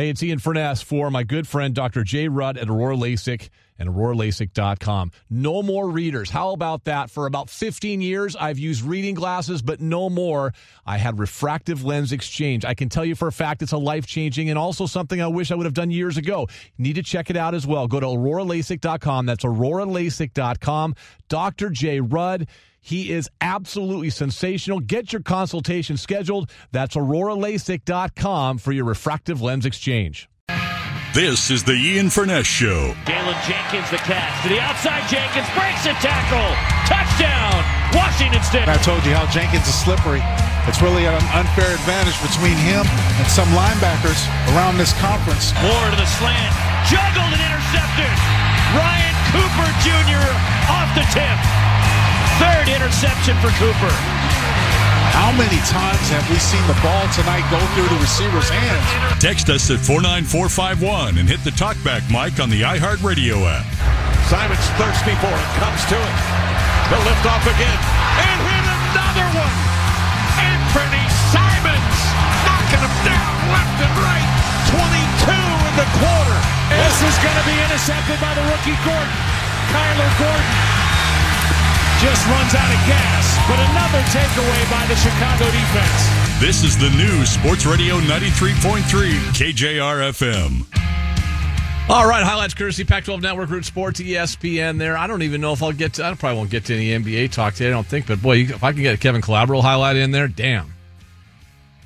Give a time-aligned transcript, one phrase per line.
[0.00, 2.04] Hey, it's Ian Furness for my good friend Dr.
[2.04, 5.12] Jay Rudd at Aurora LASIK and AuroraLASIK.com.
[5.28, 6.30] No more readers.
[6.30, 7.10] How about that?
[7.10, 10.54] For about 15 years, I've used reading glasses, but no more.
[10.86, 12.64] I had refractive lens exchange.
[12.64, 15.26] I can tell you for a fact it's a life changing and also something I
[15.26, 16.48] wish I would have done years ago.
[16.78, 17.86] Need to check it out as well.
[17.86, 19.26] Go to AuroraLASIK.com.
[19.26, 20.94] That's AuroraLASIK.com.
[21.28, 21.68] Dr.
[21.68, 22.48] Jay Rudd.
[22.80, 24.80] He is absolutely sensational.
[24.80, 26.50] Get your consultation scheduled.
[26.72, 30.28] That's auroralasik.com for your refractive lens exchange.
[31.12, 32.94] This is the Ian Furness Show.
[33.02, 35.02] Jalen Jenkins, the catch to the outside.
[35.10, 36.46] Jenkins breaks a tackle.
[36.86, 37.58] Touchdown,
[37.90, 38.70] Washington State.
[38.70, 40.22] I told you how Jenkins is slippery.
[40.70, 42.86] It's really an unfair advantage between him
[43.18, 44.22] and some linebackers
[44.54, 45.50] around this conference.
[45.58, 46.54] Moore to the slant,
[46.86, 48.14] juggled and intercepted.
[48.78, 50.30] Ryan Cooper Jr.
[50.70, 51.59] off the tip.
[52.40, 53.92] Third interception for Cooper.
[55.12, 59.20] How many times have we seen the ball tonight go through the receiver's hands?
[59.20, 63.68] Text us at 49451 and hit the talkback mic on the iHeartRadio app.
[64.32, 66.16] Simon's thirsty for it, comes to it.
[66.88, 67.80] He'll lift off again
[68.24, 69.56] and hit another one.
[70.40, 71.04] Anthony
[71.36, 71.98] Simons
[72.48, 74.28] knocking him down left and right.
[74.72, 76.40] 22 in the quarter.
[76.72, 79.20] This is going to be intercepted by the rookie Gordon.
[79.68, 80.89] Kyler Gordon
[82.00, 83.36] just runs out of gas.
[83.44, 86.00] But another takeaway by the Chicago defense.
[86.40, 88.80] This is the new Sports Radio 93.3
[89.36, 90.64] KJR FM.
[91.90, 94.78] All right, highlights courtesy Pac-12 Network, Root Sports, ESPN.
[94.78, 95.94] There, I don't even know if I'll get.
[95.94, 97.68] to I probably won't get to any NBA talk today.
[97.68, 100.28] I don't think, but boy, if I can get a Kevin Calabro highlight in there,
[100.28, 100.72] damn,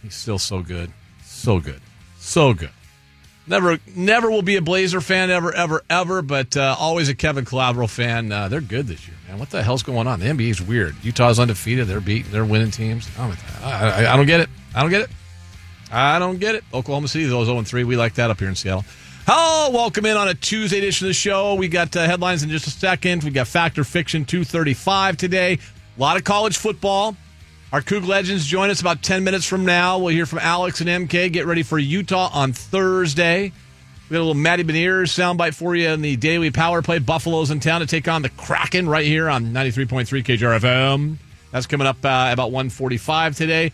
[0.03, 0.93] he's still so good,
[1.25, 1.81] so good,
[2.19, 2.71] so good.
[3.47, 7.45] Never, never will be a Blazer fan ever, ever, ever, but uh, always a Kevin
[7.45, 8.33] Calabro fan.
[8.33, 9.39] Uh, they're good this year, man.
[9.39, 10.19] What the hell's going on?
[10.19, 10.97] The NBA is weird.
[11.03, 11.87] Utah's undefeated.
[11.87, 12.33] They're beating.
[12.33, 13.07] They're winning teams.
[13.19, 14.49] I, I, I don't get it.
[14.75, 15.11] I don't get it.
[15.93, 16.65] I don't get it.
[16.73, 17.85] Oklahoma City, those 0 3.
[17.85, 18.85] We like that up here in Seattle.
[19.27, 21.55] Hello, welcome in on a Tuesday edition of the show.
[21.55, 23.25] We got uh, headlines in just a second.
[23.25, 25.59] We got Factor Fiction 235 today.
[25.97, 27.17] A lot of college football.
[27.75, 29.99] Our Coug Legends join us about 10 minutes from now.
[29.99, 31.33] We'll hear from Alex and MK.
[31.33, 33.51] Get ready for Utah on Thursday.
[34.09, 37.01] We got a little Matty Beniers soundbite for you in the daily power play.
[37.01, 41.17] Buffalo's in town to take on the Kraken right here on 93.3 KJRFM.
[41.51, 43.73] That's coming up uh, about 145 today.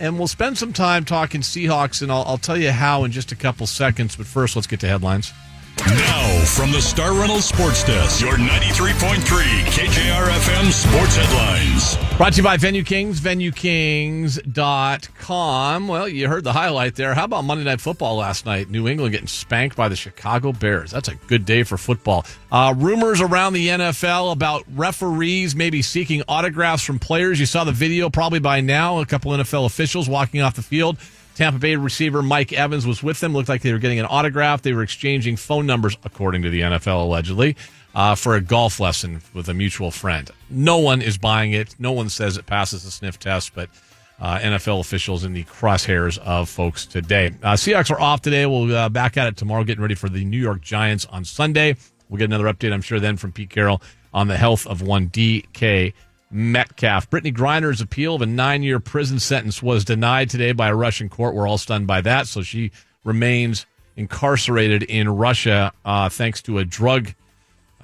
[0.00, 3.30] And we'll spend some time talking Seahawks, and I'll, I'll tell you how in just
[3.30, 4.16] a couple seconds.
[4.16, 5.34] But first, let's get to headlines.
[5.86, 9.18] Now, from the Star Reynolds Sports Desk, your 93.3
[9.66, 11.73] KJR FM Sports Headlines.
[12.16, 15.88] Brought to you by Venue Kings, VenueKings.com.
[15.88, 17.12] Well, you heard the highlight there.
[17.12, 18.70] How about Monday Night Football last night?
[18.70, 20.92] New England getting spanked by the Chicago Bears.
[20.92, 22.24] That's a good day for football.
[22.52, 27.40] Uh, rumors around the NFL about referees maybe seeking autographs from players.
[27.40, 29.00] You saw the video probably by now.
[29.00, 30.98] A couple NFL officials walking off the field.
[31.34, 33.32] Tampa Bay receiver Mike Evans was with them.
[33.32, 34.62] Looked like they were getting an autograph.
[34.62, 37.56] They were exchanging phone numbers, according to the NFL, allegedly,
[37.94, 40.30] uh, for a golf lesson with a mutual friend.
[40.50, 41.74] No one is buying it.
[41.78, 43.70] No one says it passes the sniff test, but
[44.20, 47.32] uh, NFL officials in the crosshairs of folks today.
[47.42, 48.46] Uh, Seahawks are off today.
[48.46, 51.76] We'll uh, back at it tomorrow, getting ready for the New York Giants on Sunday.
[52.08, 55.08] We'll get another update, I'm sure, then from Pete Carroll on the health of one
[55.08, 55.92] DK
[56.30, 57.08] Metcalf.
[57.10, 61.08] Brittney Griner's appeal of a nine year prison sentence was denied today by a Russian
[61.08, 61.34] court.
[61.34, 62.26] We're all stunned by that.
[62.26, 62.72] So she
[63.04, 63.66] remains
[63.96, 67.14] incarcerated in Russia uh, thanks to a drug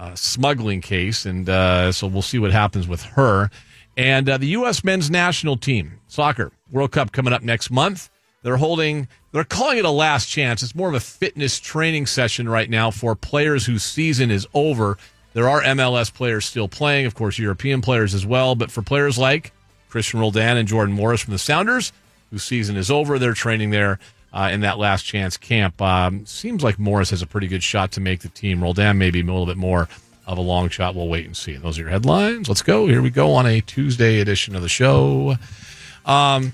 [0.01, 1.27] uh, smuggling case.
[1.27, 3.51] And uh, so we'll see what happens with her.
[3.97, 4.83] And uh, the U.S.
[4.83, 8.09] men's national team, soccer, World Cup coming up next month.
[8.43, 10.63] They're holding, they're calling it a last chance.
[10.63, 14.97] It's more of a fitness training session right now for players whose season is over.
[15.35, 18.55] There are MLS players still playing, of course, European players as well.
[18.55, 19.53] But for players like
[19.91, 21.93] Cristian Roldan and Jordan Morris from the Sounders,
[22.31, 23.99] whose season is over, they're training there
[24.33, 25.81] uh, in that last chance camp.
[25.81, 28.63] Um, seems like Morris has a pretty good shot to make the team.
[28.63, 29.89] Roldan maybe a little bit more
[30.27, 30.95] of a long shot.
[30.95, 31.57] We'll wait and see.
[31.57, 32.49] those are your headlines.
[32.49, 32.87] Let's go.
[32.87, 35.37] Here we go on a Tuesday edition of the show.
[36.05, 36.53] Um,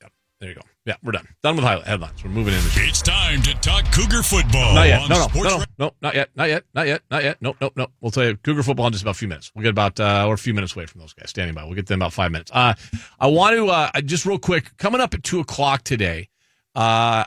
[0.00, 0.62] yep, there you go.
[0.86, 1.26] Yeah, we're done.
[1.42, 2.22] Done with highlight headlines.
[2.22, 2.60] We're moving in.
[2.62, 4.74] It's time to talk Cougar football.
[4.74, 5.08] Not yet.
[5.08, 6.28] No, no, no, no, no, not yet.
[6.36, 6.64] Not yet.
[6.74, 7.02] Not yet.
[7.10, 7.38] Not yet.
[7.40, 7.90] Nope, nope, nope.
[8.02, 9.50] We'll tell you Cougar football in just about a few minutes.
[9.54, 11.64] We'll get about uh, we're a few minutes away from those guys standing by.
[11.64, 12.50] We'll get them about five minutes.
[12.52, 12.74] Uh,
[13.18, 16.28] I want to uh, just real quick coming up at two o'clock today.
[16.74, 17.24] Uh,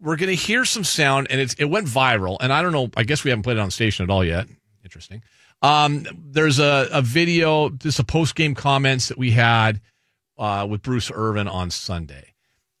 [0.00, 2.36] we're going to hear some sound, and it's it went viral.
[2.40, 2.90] And I don't know.
[2.96, 4.46] I guess we haven't played it on the station at all yet.
[4.84, 5.24] Interesting.
[5.62, 9.80] Um, there's a, a video, just a post game comments that we had
[10.38, 12.29] uh, with Bruce Irvin on Sunday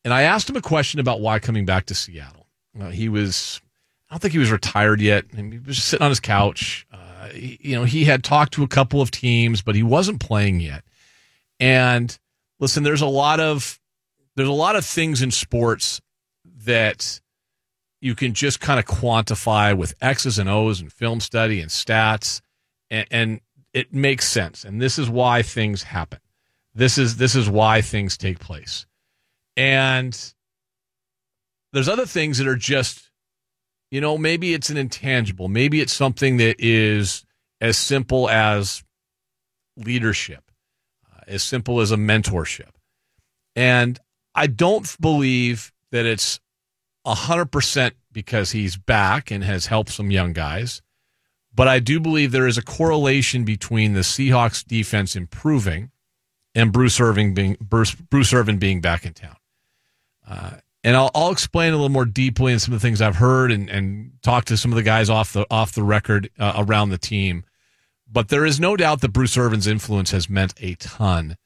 [0.04, 2.46] and I asked him a question about why coming back to Seattle.
[2.78, 3.60] Uh, he was,
[4.08, 5.24] I don't think he was retired yet.
[5.34, 6.86] He was just sitting on his couch.
[6.92, 10.20] Uh, he, you know, he had talked to a couple of teams, but he wasn't
[10.20, 10.84] playing yet.
[11.58, 12.16] And
[12.58, 13.78] listen, there's a lot of
[14.36, 16.00] there's a lot of things in sports
[16.64, 17.20] that
[18.00, 22.40] you can just kind of quantify with X's and O's and film study and stats,
[22.90, 23.40] and, and
[23.74, 24.64] it makes sense.
[24.64, 26.20] And this is why things happen.
[26.74, 28.86] This is this is why things take place.
[29.60, 30.18] And
[31.74, 33.10] there's other things that are just,
[33.90, 35.48] you know, maybe it's an intangible.
[35.48, 37.26] Maybe it's something that is
[37.60, 38.82] as simple as
[39.76, 40.50] leadership,
[41.12, 42.70] uh, as simple as a mentorship.
[43.54, 43.98] And
[44.34, 46.40] I don't believe that it's
[47.06, 50.80] 100% because he's back and has helped some young guys.
[51.54, 55.90] But I do believe there is a correlation between the Seahawks defense improving
[56.54, 59.36] and Bruce Irvin being Bruce, Bruce being back in town.
[60.30, 60.52] Uh,
[60.84, 63.50] and I'll, I'll explain a little more deeply in some of the things I've heard
[63.50, 66.90] and, and talk to some of the guys off the off the record uh, around
[66.90, 67.44] the team.
[68.10, 71.36] But there is no doubt that Bruce Irvin's influence has meant a ton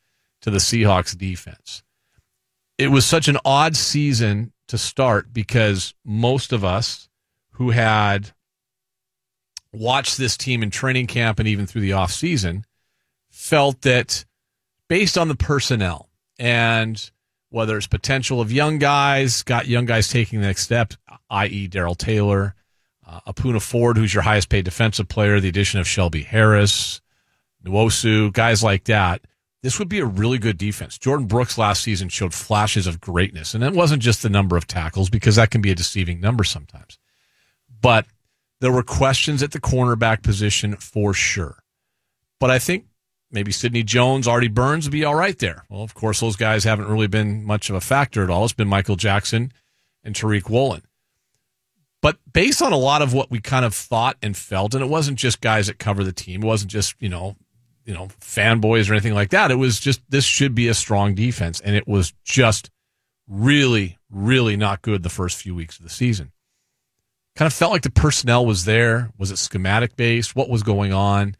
[0.42, 1.82] to the Seahawks defense.
[2.78, 7.08] It was such an odd season to start because most of us
[7.52, 8.32] who had
[9.72, 12.64] watched this team in training camp and even through the offseason
[13.30, 14.24] felt that
[14.88, 16.08] based on the personnel
[16.38, 17.10] and
[17.54, 20.92] whether it's potential of young guys, got young guys taking the next step,
[21.30, 22.56] i.e., Darrell Taylor,
[23.06, 27.00] uh, Poona Ford, who's your highest paid defensive player, the addition of Shelby Harris,
[27.64, 29.20] Nwosu, guys like that.
[29.62, 30.98] This would be a really good defense.
[30.98, 34.66] Jordyn Brooks last season showed flashes of greatness, and it wasn't just the number of
[34.66, 36.98] tackles because that can be a deceiving number sometimes.
[37.80, 38.06] But
[38.60, 41.62] there were questions at the cornerback position for sure.
[42.40, 42.86] But I think
[43.30, 45.64] maybe Sidney Jones, Artie Burns would be all right there.
[45.68, 48.44] Well, of course, those guys haven't really been much of a factor at all.
[48.44, 49.52] It's been Michael Jackson
[50.02, 50.82] and Tariq Woolen.
[52.00, 54.90] But based on a lot of what we kind of thought and felt, and it
[54.90, 57.34] wasn't just guys that cover the team, it wasn't just, you know,
[57.86, 59.50] you know, fanboys or anything like that.
[59.50, 61.60] It was just this should be a strong defense.
[61.60, 62.70] And it was just
[63.26, 66.32] really, really not good the first few weeks of the season.
[67.36, 69.10] Kind of felt like the personnel was there.
[69.18, 70.36] Was it schematic based?
[70.36, 71.36] What was going on?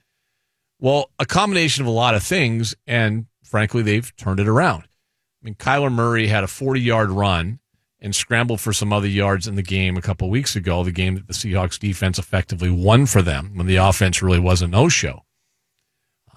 [0.80, 4.82] Well, a combination of a lot of things, and frankly, they've turned it around.
[4.82, 7.60] I mean, Kyler Murray had a 40 yard run
[8.00, 11.14] and scrambled for some other yards in the game a couple weeks ago, the game
[11.14, 14.88] that the Seahawks defense effectively won for them when the offense really was a no
[14.88, 15.24] show.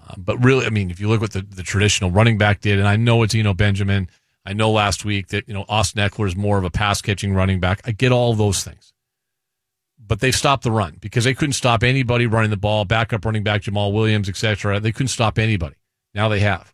[0.07, 2.80] Uh, but really, I mean, if you look what the, the traditional running back did,
[2.80, 4.10] and I know it's Eno Benjamin,
[4.45, 7.33] I know last week that, you know, Austin Ekeler is more of a pass catching
[7.33, 7.81] running back.
[7.83, 8.94] I get all those things
[10.07, 13.44] but they've stopped the run because they couldn't stop anybody running the ball, backup running
[13.44, 14.80] back Jamaal Williams, etc.
[14.80, 15.75] They couldn't stop anybody.
[16.13, 16.74] Now they have.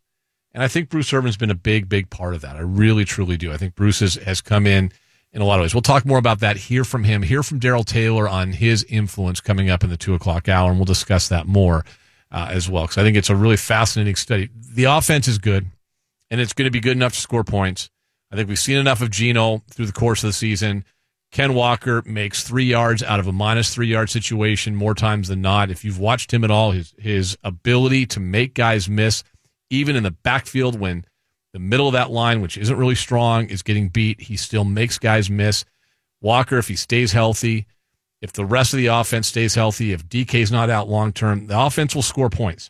[0.53, 2.55] And I think Bruce Irvin's been a big, big part of that.
[2.55, 3.51] I really, truly do.
[3.51, 4.91] I think Bruce has, has come in
[5.31, 5.73] in a lot of ways.
[5.73, 9.41] We'll talk more about that, hear from him, hear from Darrell Taylor on his influence
[9.41, 11.83] coming up in the two o'clock hour, and we'll discuss that more
[12.31, 12.83] uh, as well.
[12.83, 14.49] Because I think it's a really fascinating study.
[14.55, 15.65] The offense is good,
[16.29, 17.89] and it's going to be good enough to score points.
[18.31, 20.85] I think we've seen enough of Geno through the course of the season
[21.33, 25.41] Ken Walker makes three yards out of a minus three yard situation more times than
[25.41, 25.71] not.
[25.71, 29.23] If you've watched him at all, his his ability to make guys miss,
[29.71, 31.05] even in the backfield when
[31.51, 34.99] the middle of that line, which isn't really strong, is getting beat, he still makes
[34.99, 35.65] guys miss.
[36.21, 37.65] Walker, if he stays healthy,
[38.21, 41.59] if the rest of the offense stays healthy, if DK's not out long term, the
[41.59, 42.69] offense will score points.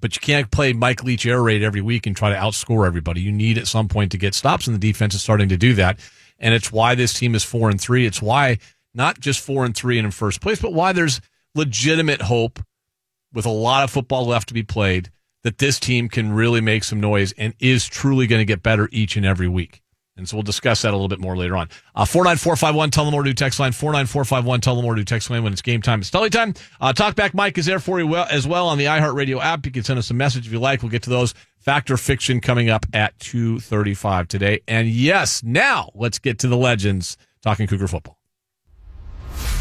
[0.00, 3.20] But you can't play Mike Leach air raid every week and try to outscore everybody.
[3.20, 5.74] You need at some point to get stops, and the defense is starting to do
[5.74, 6.00] that
[6.38, 8.06] and it's why this team is four and three.
[8.06, 8.58] It's why
[8.94, 11.20] not just four and three and in first place, but why there's
[11.54, 12.60] legitimate hope
[13.32, 15.10] with a lot of football left to be played
[15.42, 18.88] that this team can really make some noise and is truly going to get better
[18.90, 19.82] each and every week.
[20.16, 21.68] And so we'll discuss that a little bit more later on.
[21.94, 23.72] Uh, 49451, tell them more, do text line.
[23.72, 26.00] 49451, tell them more, do text line when it's game time.
[26.00, 26.54] It's Tully time.
[26.80, 29.66] Uh, Talkback mic is there for you well, as well on the iHeartRadio app.
[29.66, 30.82] You can send us a message if you like.
[30.82, 31.34] We'll get to those.
[31.58, 34.60] Factor Fiction coming up at 235 today.
[34.68, 38.18] And yes, now let's get to the legends talking Cougar football.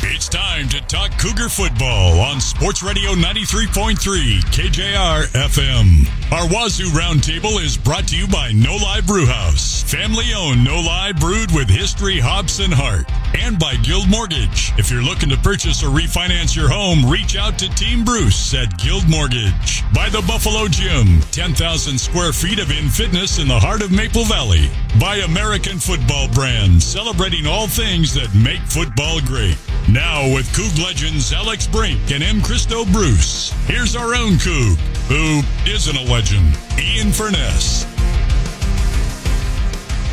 [0.03, 6.31] It's time to talk Cougar football on Sports Radio 93.3 KJR FM.
[6.31, 11.11] Our Wazoo Roundtable is brought to you by No Lie Brewhouse, family owned No Lie
[11.11, 14.71] brewed with history, hops, and heart, and by Guild Mortgage.
[14.77, 18.77] If you're looking to purchase or refinance your home, reach out to Team Bruce at
[18.77, 19.83] Guild Mortgage.
[19.93, 24.23] By the Buffalo Gym, 10,000 square feet of in fitness in the heart of Maple
[24.23, 24.71] Valley.
[25.01, 29.57] By American Football Brand, celebrating all things that make football great.
[29.89, 34.75] Now with Coug legends Alex Brink and Mkristo Bruce, here's our own Coug,
[35.07, 37.85] who isn't a legend, Ian Furness.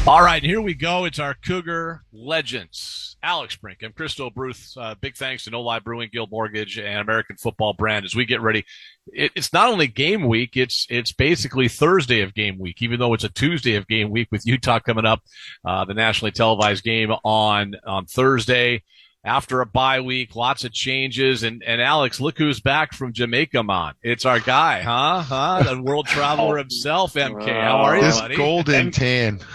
[0.05, 1.05] All right, here we go.
[1.05, 3.17] It's our Cougar Legends.
[3.23, 3.85] Alex Brink.
[3.85, 4.77] I'm Mkristo Bruce.
[4.77, 8.25] Uh, big thanks to No Lie Brewing, Guild Mortgage, and American Football Brand as we
[8.25, 8.65] get ready.
[9.13, 13.15] It, it's not only game week; it's it's basically Thursday of game week, even though
[13.15, 15.21] it's a Tuesday of game week with Utah coming up,
[15.65, 18.83] uh, the nationally televised game on on Thursday
[19.25, 21.43] after a bye week, lots of changes.
[21.43, 23.95] And, and Alex, look who's back from Jamaica, man.
[24.03, 25.23] It's our guy, huh?
[25.23, 25.63] Huh?
[25.63, 27.49] The world traveler himself, MK.
[27.49, 28.37] How are you, this buddy?
[28.37, 29.39] golden tan.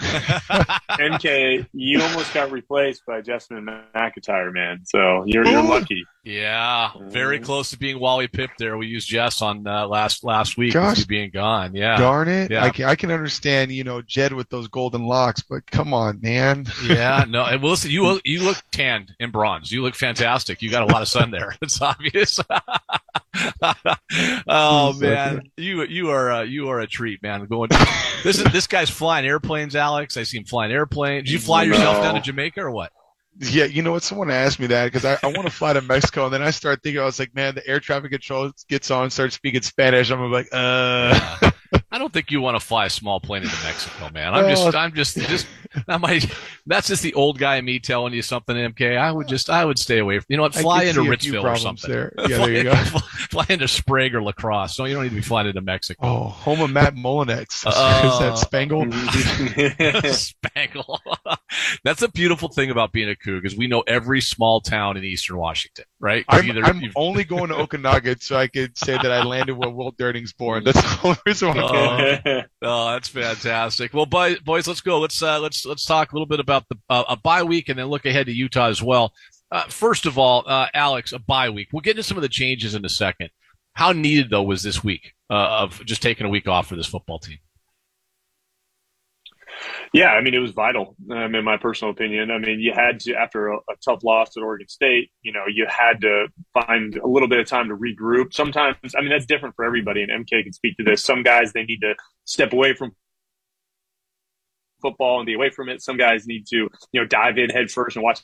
[0.90, 4.80] MK, you almost got replaced by Jessamyn McIntyre, man.
[4.84, 6.04] So you're, you're lucky.
[6.28, 8.76] Yeah, very close to being Wally Pipp there.
[8.76, 11.06] We used Jess on uh, last last week Gosh.
[11.06, 11.74] being gone.
[11.74, 11.96] Yeah.
[11.96, 12.50] Darn it.
[12.50, 12.64] Yeah.
[12.64, 16.20] I, can, I can understand, you know, Jed with those golden locks, but come on,
[16.20, 16.66] man.
[16.84, 17.44] yeah, no.
[17.48, 19.72] And well, listen, you you look tanned in bronze.
[19.72, 20.60] You look fantastic.
[20.60, 21.56] You got a lot of sun there.
[21.62, 22.38] It's obvious.
[24.46, 27.46] oh man, you you are uh, you are a treat, man.
[27.46, 27.70] Going.
[28.22, 30.18] This is this guy's flying airplanes, Alex.
[30.18, 31.24] I see him flying airplanes.
[31.24, 32.92] Did you fly yourself down to Jamaica or what?
[33.40, 34.02] Yeah, you know what?
[34.02, 36.50] Someone asked me that because I, I want to fly to Mexico, and then I
[36.50, 40.10] start thinking, I was like, man, the air traffic control gets on, starts speaking Spanish.
[40.10, 41.50] I'm like, uh,
[41.90, 44.34] I don't think you want to fly a small plane into Mexico, man.
[44.34, 45.46] I'm just, I'm just, just
[45.86, 46.30] that might,
[46.66, 48.96] that's just the old guy me telling you something, MK.
[48.96, 51.44] I would just, I would stay away from, you know what, fly into see Ritzville
[51.44, 51.90] or something.
[51.90, 52.12] there.
[52.18, 52.74] Yeah, there you go.
[52.74, 54.74] fly, fly into Sprague or LaCrosse.
[54.74, 56.06] So you don't need to be flying into Mexico.
[56.06, 57.64] Oh, home of Matt Molinex.
[57.66, 58.12] Oh.
[58.12, 58.86] Is that uh, Spangle?
[60.12, 61.00] Spangle.
[61.84, 65.04] That's a beautiful thing about being a Coug is we know every small town in
[65.04, 66.24] Eastern Washington, right?
[66.28, 69.70] I'm, either I'm only going to Okanogan so I could say that I landed where
[69.70, 70.64] Will Derting's born.
[70.64, 71.57] That's the only reason why.
[71.60, 73.92] Oh, oh, that's fantastic.
[73.94, 74.98] Well, boys, boys, let's go.
[75.00, 77.78] Let's uh, let's let's talk a little bit about the uh, a bye week and
[77.78, 79.12] then look ahead to Utah as well.
[79.50, 81.68] Uh, first of all, uh, Alex, a bye week.
[81.72, 83.30] We'll get into some of the changes in a second.
[83.74, 86.86] How needed though was this week uh, of just taking a week off for this
[86.86, 87.38] football team?
[89.92, 92.30] Yeah, I mean, it was vital, um, in my personal opinion.
[92.30, 95.44] I mean, you had to, after a, a tough loss at Oregon State, you know,
[95.50, 98.34] you had to find a little bit of time to regroup.
[98.34, 101.02] Sometimes, I mean, that's different for everybody, and MK can speak to this.
[101.02, 102.92] Some guys, they need to step away from
[104.82, 105.82] football and be away from it.
[105.82, 108.20] Some guys need to, you know, dive in head first and watch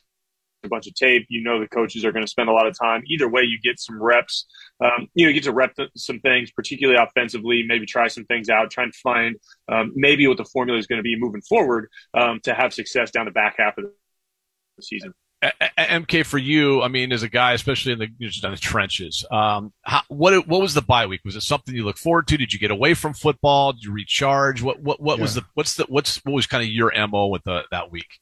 [0.64, 1.26] a bunch of tape.
[1.28, 3.02] You know, the coaches are going to spend a lot of time.
[3.06, 4.47] Either way, you get some reps.
[4.83, 7.64] Um, you know, you get to rep th- some things, particularly offensively.
[7.66, 8.71] Maybe try some things out.
[8.71, 9.37] Try and find
[9.68, 13.11] um, maybe what the formula is going to be moving forward um, to have success
[13.11, 15.14] down the back half of the season.
[15.42, 18.50] A- A- MK for you, I mean, as a guy, especially in the just in
[18.50, 21.21] the trenches, um, how, what what was the bye week?
[21.25, 22.38] Was it something you look forward to?
[22.38, 23.75] Did you get away from football?
[23.75, 24.62] Did you recharge?
[24.62, 27.44] What what what was the what's the what's what was kind of your mo with
[27.44, 28.21] the, that week?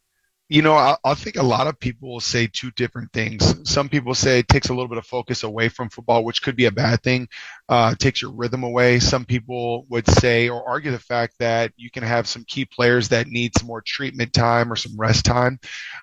[0.49, 3.71] You know, I, I think a lot of people will say two different things.
[3.71, 6.57] Some people say it takes a little bit of focus away from football, which could
[6.57, 7.29] be a bad thing.
[7.71, 8.99] Uh, takes your rhythm away.
[8.99, 13.09] Some people would say or argue the fact that you can have some key players
[13.09, 15.59] that need some more treatment time or some rest time.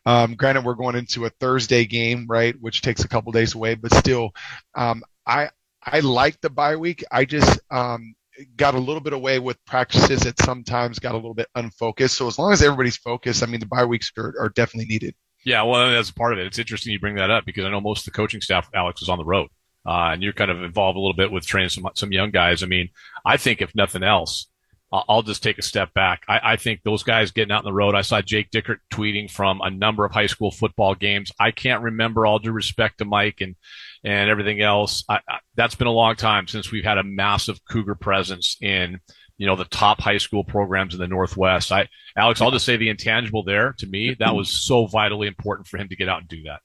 [0.08, 3.76] Um, granted, we're going into a Thursday game, right, which takes a couple days away,
[3.76, 4.32] but still,
[4.74, 5.50] um, I
[5.84, 7.04] I like the bye week.
[7.12, 8.16] I just um,
[8.56, 12.18] got a little bit away with practices that sometimes got a little bit unfocused.
[12.18, 15.16] So as long as everybody's focused, I mean, the bye weeks are, are definitely needed.
[15.46, 16.48] Yeah, well, that's part of it.
[16.48, 19.02] It's interesting you bring that up because I know most of the coaching staff, Alex,
[19.02, 19.48] is on the road,
[19.86, 22.62] uh, and you're kind of involved a little bit with training some some young guys.
[22.62, 22.90] I mean,
[23.26, 24.50] I think if nothing else,
[24.92, 26.24] I'll just take a step back.
[26.28, 27.96] I, I think those guys getting out on the road.
[27.96, 31.32] I saw Jake Dickert tweeting from a number of high school football games.
[31.40, 32.26] I can't remember.
[32.26, 33.56] All due respect to Mike and
[34.04, 35.04] and everything else.
[35.10, 39.00] I, I, that's been a long time since we've had a massive Cougar presence in
[39.38, 41.72] you know the top high school programs in the Northwest.
[41.72, 45.68] I Alex, I'll just say the intangible there to me that was so vitally important
[45.68, 46.60] for him to get out and do that.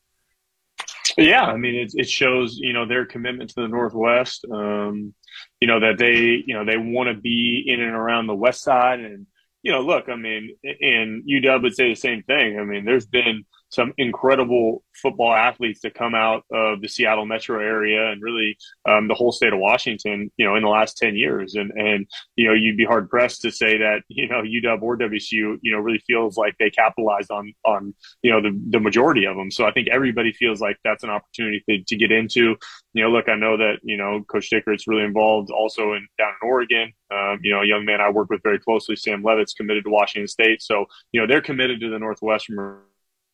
[1.17, 4.45] Yeah, I mean, it, it shows you know their commitment to the Northwest.
[4.51, 5.15] Um,
[5.61, 8.63] you know that they you know they want to be in and around the West
[8.63, 9.27] Side, and
[9.65, 12.59] you know, look, I mean, and UW would say the same thing.
[12.59, 13.45] I mean, there's been
[13.75, 18.57] some incredible football athletes that come out of the Seattle metro area and really
[18.89, 21.57] um, the whole state of Washington, you know, in the last 10 years.
[21.57, 24.97] And, and, you know, you'd be hard pressed to say that, you know, UW or
[24.97, 29.25] WSU, you know, really feels like they capitalized on, on, you know, the, the majority
[29.25, 29.51] of them.
[29.51, 32.57] So I think everybody feels like that's an opportunity to, to get into,
[32.93, 36.33] you know, look, I know that, you know, Coach Dickert's really involved also in down
[36.41, 36.93] in Oregon.
[37.11, 39.91] Um, you know, a young man I work with very closely, Sam Leavitt's committed to
[39.91, 40.63] Washington State.
[40.63, 42.79] So, you know, they're committed to the Northwest from a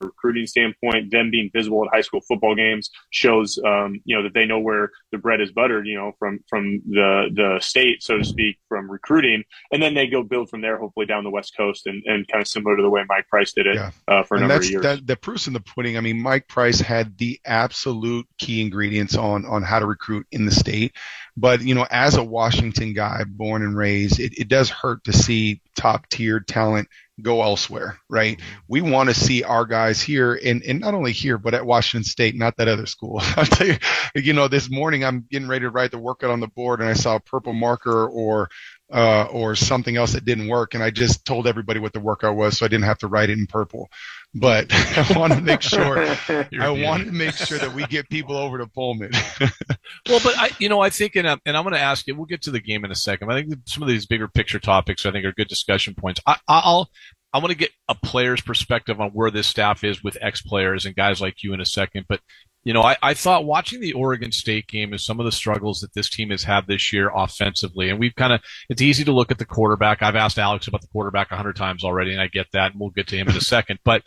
[0.01, 1.11] recruiting standpoint.
[1.11, 4.59] Them being visible at high school football games shows, um, you know, that they know
[4.59, 8.59] where the bread is buttered, you know, from, from the, the state, so to speak,
[8.69, 9.43] from recruiting.
[9.73, 12.43] And then they go build from there, hopefully down the West Coast and, and kind
[12.43, 13.91] of similar to the way Mike Price did it Yeah.
[14.09, 14.83] uh, for a and number of years.
[14.83, 15.97] that the proof's in the pudding.
[15.97, 20.45] I mean, Mike Price had the absolute key ingredients on on how to recruit in
[20.45, 20.95] the state.
[21.41, 25.13] But, you know, as a Washington guy, born and raised, it, it does hurt to
[25.13, 26.89] see top tiered talent
[27.23, 28.39] go elsewhere, right?
[28.69, 32.05] We want to see our guys here and, and not only here, but at Washington
[32.05, 33.21] State, not that other school.
[33.37, 33.77] I'll tell you,
[34.15, 36.89] you know, this morning I'm getting ready to write the workout on the board and
[36.89, 38.51] I saw a purple marker or
[38.93, 40.75] uh, or something else that didn't work.
[40.75, 43.31] And I just told everybody what the workout was, so I didn't have to write
[43.31, 43.89] it in purple.
[44.35, 45.99] But I want to make sure
[46.61, 49.11] I want to make sure that we get people over to Pullman.
[49.41, 52.15] well, but I, you know, I think, and I'm, and I'm going to ask you.
[52.15, 53.31] We'll get to the game in a second.
[53.31, 56.21] I think some of these bigger picture topics, I think, are good discussion points.
[56.27, 56.91] I, I'll
[57.33, 60.85] I want to get a player's perspective on where this staff is with ex players
[60.87, 62.07] and guys like you in a second.
[62.09, 62.21] But
[62.63, 65.81] you know, I, I thought watching the Oregon State game is some of the struggles
[65.81, 67.89] that this team has had this year offensively.
[67.89, 70.03] And we've kind of, it's easy to look at the quarterback.
[70.03, 72.81] I've asked Alex about the quarterback a hundred times already, and I get that, and
[72.81, 73.79] we'll get to him in a second.
[73.83, 74.03] But,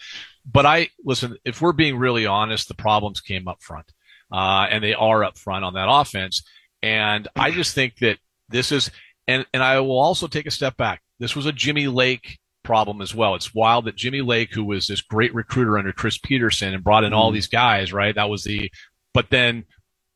[0.46, 3.92] but I, listen, if we're being really honest, the problems came up front.
[4.32, 6.44] Uh, and they are up front on that offense.
[6.82, 8.18] And I just think that
[8.50, 8.92] this is,
[9.28, 11.02] and, and I will also take a step back.
[11.20, 13.36] This was a Jimmy Lake problem as well.
[13.36, 17.04] It's wild that Jimmy Lake, who was this great recruiter under Chris Petersen and brought
[17.04, 17.36] in all mm-hmm.
[17.36, 18.16] these guys, right?
[18.16, 18.72] That was the,
[19.14, 19.66] but then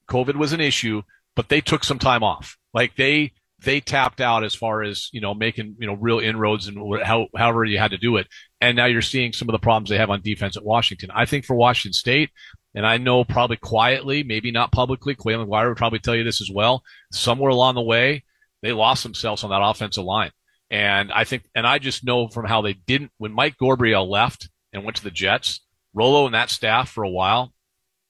[0.10, 1.02] COVID was an issue,
[1.36, 2.58] but they took some time off.
[2.74, 6.68] Like they, they tapped out as far as, you know, making, you know, real inroads
[6.68, 8.28] and how, however you had to do it.
[8.62, 11.10] And now you're seeing some of the problems they have on defense at Washington.
[11.14, 12.30] I think for Washington State,
[12.76, 16.42] and I know probably quietly, maybe not publicly, Clay McGuire would probably tell you this
[16.42, 16.84] as well.
[17.12, 18.24] Somewhere along the way,
[18.62, 20.32] they lost themselves on that offensive line.
[20.70, 24.50] And I think, and I just know from how they didn't, when Mike Gabriel left
[24.74, 25.62] and went to the Jets,
[25.94, 27.54] Rolo and that staff for a while,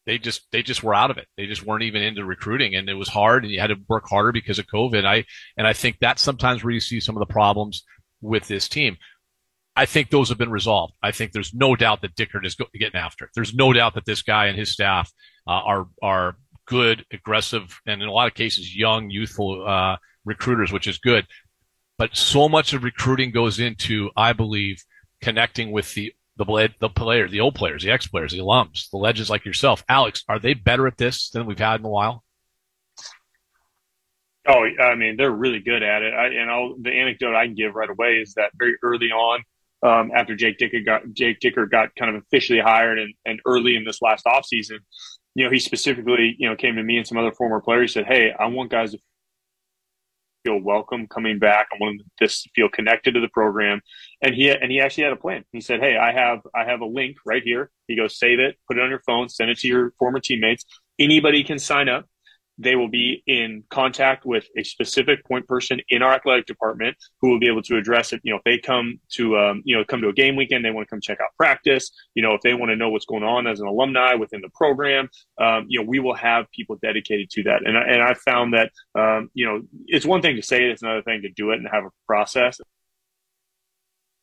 [0.05, 1.27] they just, they just were out of it.
[1.37, 4.07] They just weren't even into recruiting and it was hard and you had to work
[4.09, 5.05] harder because of COVID.
[5.05, 5.25] I,
[5.57, 7.83] and I think that's sometimes where you see some of the problems
[8.21, 8.97] with this team.
[9.75, 10.95] I think those have been resolved.
[11.03, 13.31] I think there's no doubt that Dickert is getting after it.
[13.35, 15.11] There's no doubt that this guy and his staff
[15.47, 20.71] uh, are, are good, aggressive, and in a lot of cases, young, youthful, uh, recruiters,
[20.71, 21.27] which is good.
[21.97, 24.83] But so much of recruiting goes into, I believe,
[25.21, 28.97] connecting with the the the players, the old players, the ex players, the alums, the
[28.97, 29.83] legends like yourself.
[29.89, 32.23] Alex, are they better at this than we've had in a while?
[34.47, 36.13] Oh, I mean, they're really good at it.
[36.13, 39.43] I, and I'll, the anecdote I can give right away is that very early on,
[39.83, 43.75] um, after Jake Dickert got Jake Dickert got kind of officially hired, and, and early
[43.75, 44.79] in this last offseason,
[45.35, 47.93] you know, he specifically, you know, came to me and some other former players.
[47.93, 48.99] Said, "Hey, I want guys to
[50.43, 51.67] feel welcome coming back.
[51.73, 53.81] I want them to feel connected to the program.
[54.21, 55.43] And he and he actually had a plan.
[55.51, 58.57] He said, "Hey, I have I have a link right here." He goes, "Save it,
[58.67, 60.65] put it on your phone, send it to your former teammates.
[60.99, 62.05] Anybody can sign up
[62.57, 67.29] they will be in contact with a specific point person in our athletic department who
[67.29, 68.21] will be able to address it.
[68.23, 70.71] You know, if they come to, um, you know, come to a game weekend, they
[70.71, 71.91] want to come check out practice.
[72.15, 74.49] You know, if they want to know what's going on as an alumni within the
[74.55, 77.65] program, um, you know, we will have people dedicated to that.
[77.65, 80.81] And, and I found that, um, you know, it's one thing to say it, it's
[80.81, 82.59] another thing to do it and have a process.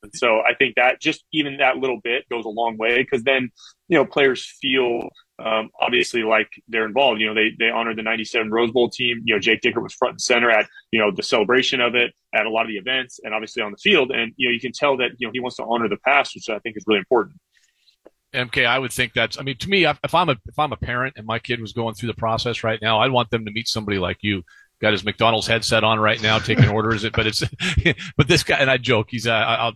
[0.05, 3.25] And so I think that just even that little bit goes a long way because
[3.25, 3.51] then,
[3.88, 7.21] you know, players feel um, obviously like they're involved.
[7.21, 9.23] You know, they they honored the '97 Rose Bowl team.
[9.25, 12.12] You know, Jake Dickert was front and center at you know the celebration of it,
[12.35, 14.12] at a lot of the events, and obviously on the field.
[14.12, 16.35] And you know, you can tell that you know he wants to honor the past,
[16.35, 17.37] which I think is really important.
[18.33, 19.38] MK, I would think that's.
[19.38, 21.73] I mean, to me, if I'm a if I'm a parent and my kid was
[21.73, 24.43] going through the process right now, I'd want them to meet somebody like you.
[24.81, 27.05] Got his McDonald's headset on right now, taking orders.
[27.05, 27.43] It, But it's,
[28.17, 29.09] but this guy and I joke.
[29.11, 29.27] He's.
[29.27, 29.75] Uh, I'll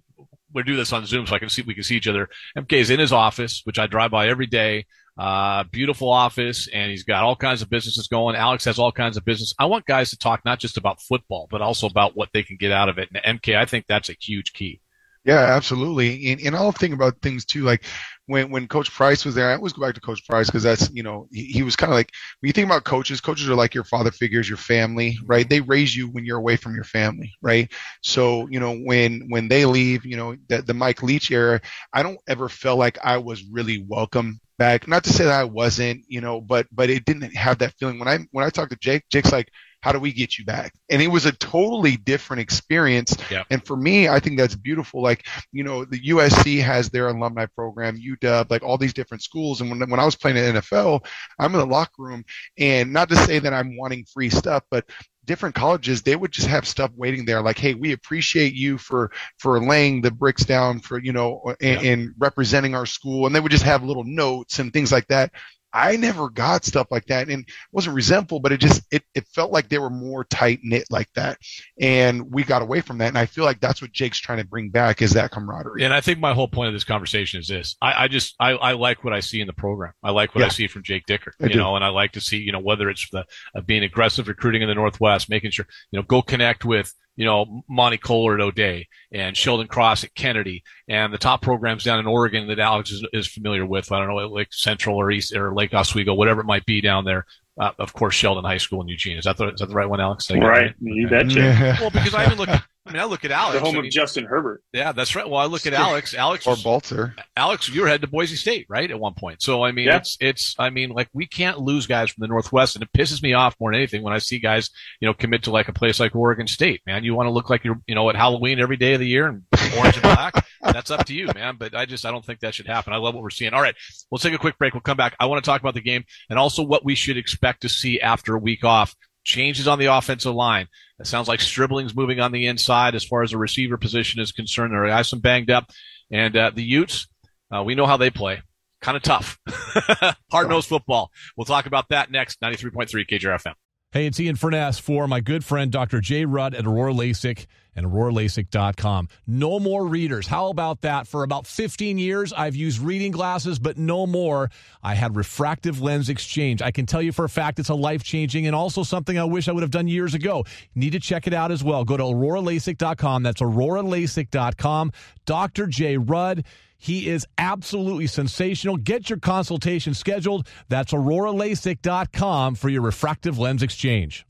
[0.54, 2.28] we do this on Zoom so I can see we can see each other.
[2.56, 4.86] MK is in his office, which I drive by every day.
[5.18, 8.36] Uh, beautiful office, and he's got all kinds of businesses going.
[8.36, 9.52] Alex has all kinds of business.
[9.58, 12.56] I want guys to talk not just about football, but also about what they can
[12.56, 13.08] get out of it.
[13.12, 14.80] And MK, I think that's a huge key.
[15.28, 16.32] Yeah, absolutely.
[16.32, 17.84] And, and I'll think about things too, like
[18.26, 19.50] when when Coach Price was there.
[19.50, 21.92] I always go back to Coach Price because that's you know he, he was kind
[21.92, 22.10] of like
[22.40, 25.46] when you think about coaches, coaches are like your father figures, your family, right?
[25.48, 27.70] They raise you when you're away from your family, right?
[28.02, 31.60] So you know when when they leave, you know the, the Mike Leach era,
[31.92, 34.88] I don't ever feel like I was really welcome back.
[34.88, 37.98] Not to say that I wasn't, you know, but but it didn't have that feeling.
[37.98, 39.48] When I when I talked to Jake, Jake's like,
[39.80, 40.72] how do we get you back?
[40.90, 43.16] And it was a totally different experience.
[43.30, 43.44] Yeah.
[43.50, 45.02] And for me, I think that's beautiful.
[45.02, 49.60] Like, you know, the USC has their alumni program, UW, like all these different schools.
[49.60, 51.04] And when, when I was playing in NFL,
[51.38, 52.24] I'm in the locker room
[52.58, 54.84] and not to say that I'm wanting free stuff, but
[55.28, 59.12] different colleges they would just have stuff waiting there like hey we appreciate you for
[59.36, 61.90] for laying the bricks down for you know and, yeah.
[61.90, 65.30] and, representing our school and they would just have little notes and things like that
[65.72, 69.26] I never got stuff like that, and it wasn't resentful, but it just it, it
[69.28, 71.38] felt like they were more tight knit like that,
[71.80, 73.08] and we got away from that.
[73.08, 75.84] And I feel like that's what Jake's trying to bring back is that camaraderie.
[75.84, 78.50] And I think my whole point of this conversation is this: I, I just I,
[78.52, 79.92] I like what I see in the program.
[80.02, 80.46] I like what Yeah.
[80.46, 81.58] I see from Jake Dickert, I you do.
[81.58, 84.62] know, and I like to see you know whether it's the uh, being aggressive recruiting
[84.62, 88.40] in the Northwest, making sure you know go connect with you know Monte Kohler at
[88.40, 92.92] O'Dea and Sheldon Cross at Kennedy and the top programs down in Oregon that Alex
[92.92, 93.90] is, is familiar with.
[93.90, 97.04] I don't know, Lake Central or East or Lake Oswego, whatever it might be down
[97.04, 97.26] there.
[97.60, 99.18] Uh, of course, Sheldon High School in Eugene.
[99.18, 100.26] Is that the is that the right one, Alex?
[100.26, 100.74] Did I get it Right.
[100.80, 101.16] You Okay.
[101.24, 101.40] betcha.
[101.40, 101.80] Yeah.
[101.80, 102.48] Well, because I even look.
[102.88, 103.58] At, I mean, I look at Alex.
[103.58, 104.62] The home I of Justin Herbert.
[104.72, 105.28] yeah, that's right.
[105.28, 106.14] Well, I look at Alex.
[106.14, 107.14] Alex or was, Balter.
[107.36, 108.90] Alex, you were head to Boise State, right?
[108.90, 109.42] At one point.
[109.42, 109.96] So, I mean, Yeah.
[109.96, 113.22] it's, it's, I mean, like we can't lose guys from the Northwest and it pisses
[113.22, 114.70] me off more than anything when I see guys,
[115.00, 117.04] you know, commit to like a place like Oregon State, man.
[117.04, 119.26] You want to look like you're, you know, at Halloween every day of the year
[119.28, 119.42] and
[119.76, 120.44] orange and black.
[120.62, 121.56] That's up to you, man.
[121.58, 122.92] But I just, I don't think that should happen.
[122.92, 123.54] I love what we're seeing.
[123.54, 123.74] All right.
[124.10, 124.74] We'll take a quick break.
[124.74, 125.14] We'll come back.
[125.20, 128.00] I want to talk about the game and also what we should expect to see
[128.00, 128.94] after a week off.
[129.24, 130.68] Changes on the offensive line.
[131.00, 134.32] It sounds like Stribling's moving on the inside as far as the receiver position is
[134.32, 134.72] concerned.
[134.72, 135.70] There are some banged up.
[136.10, 137.06] And uh, the Utes,
[137.54, 138.42] uh, we know how they play.
[138.80, 139.38] Kind of tough.
[140.30, 141.10] Hard nosed football.
[141.36, 142.40] We'll talk about that next.
[142.40, 143.54] 93.3 KJRFM.
[143.90, 146.02] Hey, it's Ian Furness for my good friend Dr.
[146.02, 149.08] Jay Rudd at Aurora LASIK and AuroraLASIK.com.
[149.26, 150.26] No more readers.
[150.26, 151.06] How about that?
[151.06, 154.50] For about 15 years, I've used reading glasses, but no more.
[154.82, 156.60] I had refractive lens exchange.
[156.60, 159.24] I can tell you for a fact it's a life changing and also something I
[159.24, 160.44] wish I would have done years ago.
[160.74, 161.86] Need to check it out as well.
[161.86, 163.22] Go to AuroraLASIK.com.
[163.22, 164.92] That's AuroraLASIK.com.
[165.24, 165.66] Dr.
[165.66, 165.96] J.
[165.96, 166.44] Rudd.
[166.78, 168.76] He is absolutely sensational.
[168.76, 170.46] Get your consultation scheduled.
[170.68, 174.24] That's AuroraLASIK.com for your refractive lens exchange.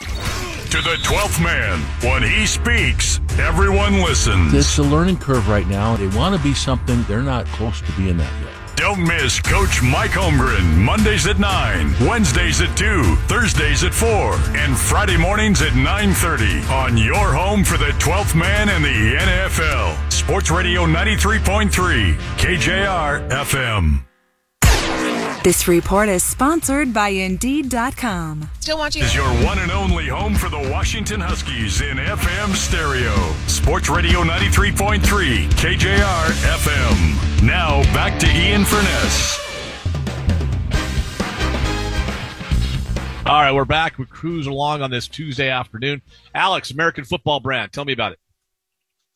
[0.00, 1.80] To the 12th man.
[2.02, 4.52] When he speaks, everyone listens.
[4.52, 5.96] It's a learning curve right now.
[5.96, 7.02] They want to be something.
[7.04, 8.55] They're not close to being that yet.
[8.76, 14.76] Don't miss Coach Mike Holmgren, Mondays at 9, Wednesdays at 2, Thursdays at 4, and
[14.76, 20.12] Friday mornings at 9.30 on your home for the 12th man and the NFL.
[20.12, 24.15] Sports Radio 93.3, KJR FM.
[25.46, 28.50] This report is sponsored by Indeed.com.
[28.58, 29.02] Still watching.
[29.02, 29.06] you.
[29.06, 33.14] is your one and only home for the Washington Huskies in FM stereo.
[33.46, 34.98] Sports Radio 93.3,
[35.50, 36.26] KJR
[36.58, 37.44] FM.
[37.44, 39.38] Now back to Ian Furness.
[43.24, 44.00] All right, we're back.
[44.00, 46.02] We're cruising along on this Tuesday afternoon.
[46.34, 48.18] Alex, American Football Brand, tell me about it.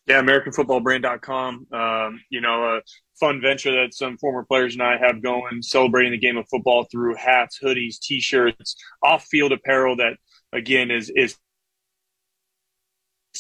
[0.07, 1.67] Yeah, AmericanFootballBrand.com.
[1.73, 2.81] Um, you know, a
[3.21, 6.87] fun venture that some former players and I have going, celebrating the game of football
[6.91, 9.97] through hats, hoodies, T-shirts, off-field apparel.
[9.97, 10.15] That
[10.53, 11.37] again is is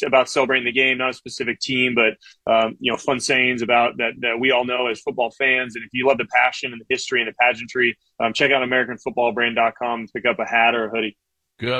[0.05, 2.15] about celebrating the game, not a specific team, but
[2.53, 5.75] um, you know, fun sayings about that that we all know as football fans.
[5.75, 8.63] And if you love the passion and the history and the pageantry, um, check out
[8.63, 11.17] AmericanFootballBrand.com and pick up a hat or a hoodie.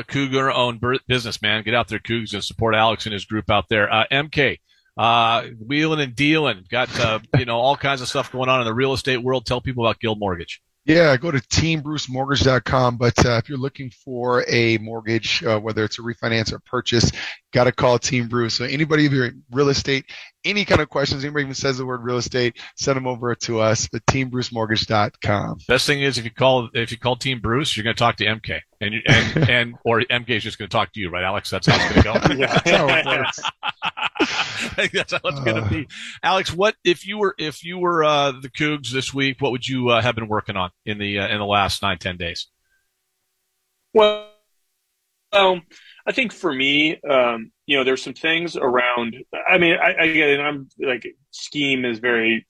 [0.09, 1.63] Cougar owned business, man.
[1.63, 3.91] Get out there, Cougs, and support Alex and his group out there.
[3.91, 4.59] Uh, MK,
[5.01, 6.63] uh, wheeling and dealing.
[6.71, 9.47] Got, uh, you know, all kinds of stuff going on in the real estate world.
[9.47, 10.61] Tell people about Guild Mortgage.
[10.85, 12.99] Yeah, go to teambrucemortgage.com.
[12.99, 17.11] But uh, if you're looking for a mortgage, uh, whether it's a refinance or purchase,
[17.55, 18.55] got to call Team Bruce.
[18.55, 20.05] So anybody if you're in real estate,
[20.45, 23.61] any kind of questions, anybody even says the word real estate, send them over to
[23.61, 25.59] us at teambrucemortgage.com.
[25.67, 28.17] Best thing is if you call if you call Team Bruce, you're going to talk
[28.17, 31.11] to MK, and you- and and or MK is just going to talk to you,
[31.11, 31.51] right, Alex?
[31.51, 32.37] That's how it's going to go.
[32.47, 33.41] That's how it works.
[34.23, 35.89] I think that's how it's going to be.
[36.23, 39.41] Alex, what if you were if you were uh, the Cougs this week?
[39.41, 41.99] What would you uh, have been working on in the uh, in the last nine
[41.99, 42.47] ten days?
[43.95, 44.29] Well,
[45.33, 45.61] well,
[46.07, 49.17] I think for me, um, you know, there's some things around.
[49.49, 52.45] I mean, I, I again, I'm like scheme is very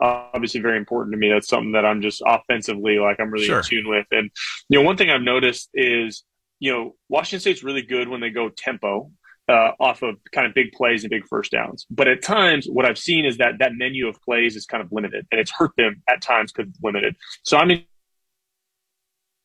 [0.00, 1.30] obviously very important to me.
[1.30, 3.58] That's something that I'm just offensively like I'm really Sure.
[3.58, 4.06] in tune with.
[4.10, 4.30] And
[4.68, 6.24] you know, one thing I've noticed is
[6.60, 9.10] you know Washington State's really good when they go tempo.
[9.46, 12.86] Uh, off of kind of big plays and big first downs, but at times what
[12.86, 15.72] I've seen is that that menu of plays is kind of limited, and it's hurt
[15.76, 17.14] them at times because it's limited.
[17.42, 17.70] So I'm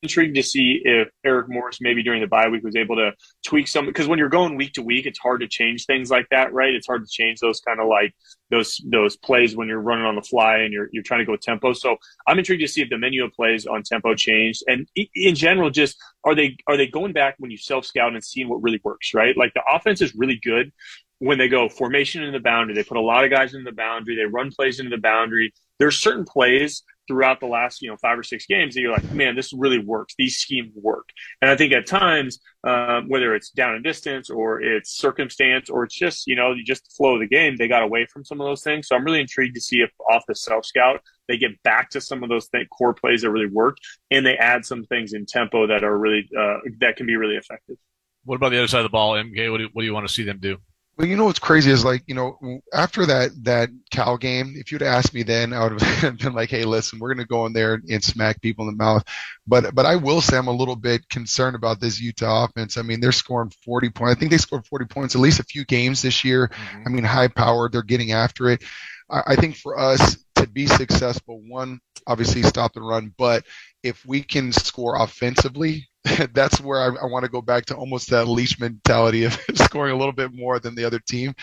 [0.02, 3.12] intrigued to see if Eric Morris maybe during the bye week was able to
[3.44, 6.26] tweak some because when you're going week to week, it's hard to change things like
[6.30, 6.74] that, right?
[6.74, 8.14] It's hard to change those kind of like
[8.50, 11.36] those those plays when you're running on the fly and you're you're trying to go
[11.36, 11.72] tempo.
[11.72, 15.34] So I'm intrigued to see if the menu of plays on tempo changed, and in
[15.34, 18.62] general, just are they are they going back when you self scout and seeing what
[18.62, 19.36] really works, right?
[19.36, 20.72] Like the offense is really good
[21.18, 22.74] when they go formation in the boundary.
[22.74, 24.16] They put a lot of guys in the boundary.
[24.16, 25.52] They run plays into the boundary.
[25.78, 29.10] There's certain plays throughout the last, you know, five or six games that you're like,
[29.10, 30.14] man, this really works.
[30.16, 31.08] These schemes work.
[31.42, 35.82] And I think at times, um, whether it's down and distance or it's circumstance or
[35.82, 38.40] it's just, you know, you just flow of the game, they got away from some
[38.40, 38.86] of those things.
[38.86, 42.00] So I'm really intrigued to see if off the self scout, they get back to
[42.00, 43.76] some of those th- core plays that really work
[44.12, 47.34] and they add some things in tempo that are really, uh, that can be really
[47.34, 47.76] effective.
[48.24, 49.50] What about the other side of the ball, MK?
[49.50, 50.58] What do, what do you want to see them do?
[51.00, 54.70] Well, you know what's crazy is like you know after that that Cal game, if
[54.70, 57.46] you'd asked me then, I would have been like, hey, listen, we're going to go
[57.46, 59.02] in there and smack people in the mouth.
[59.46, 62.76] But but I will say I'm a little bit concerned about this Utah offense.
[62.76, 64.14] I mean, they're scoring 40 points.
[64.14, 66.48] I think they scored 40 points at least a few games this year.
[66.48, 66.82] Mm-hmm.
[66.84, 67.72] I mean, high powered.
[67.72, 68.62] They're getting after it.
[69.08, 73.44] I, I think for us to be successful, one obviously stop the run, but
[73.82, 75.88] if we can score offensively,
[76.32, 79.92] that's where I, I want to go back to almost that Leach mentality of scoring
[79.92, 81.34] a little bit more than the other team.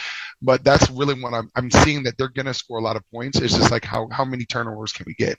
[0.41, 3.03] But that's really what I'm, I'm seeing that they're going to score a lot of
[3.11, 3.39] points.
[3.39, 5.37] It's just like how, how many turnovers can we get?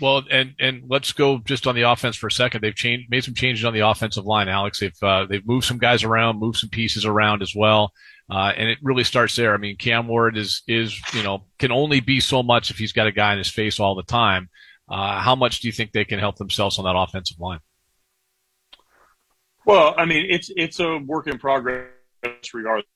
[0.00, 2.62] Well, and and let's go just on the offense for a second.
[2.62, 4.80] They've changed, made some changes on the offensive line, Alex.
[4.80, 7.92] They've uh, they've moved some guys around, moved some pieces around as well,
[8.32, 9.52] uh, and it really starts there.
[9.52, 12.92] I mean, Cam Ward is is you know can only be so much if he's
[12.92, 14.48] got a guy in his face all the time.
[14.88, 17.60] Uh, how much do you think they can help themselves on that offensive line?
[19.66, 21.88] Well, I mean, it's it's a work in progress
[22.54, 22.86] regardless.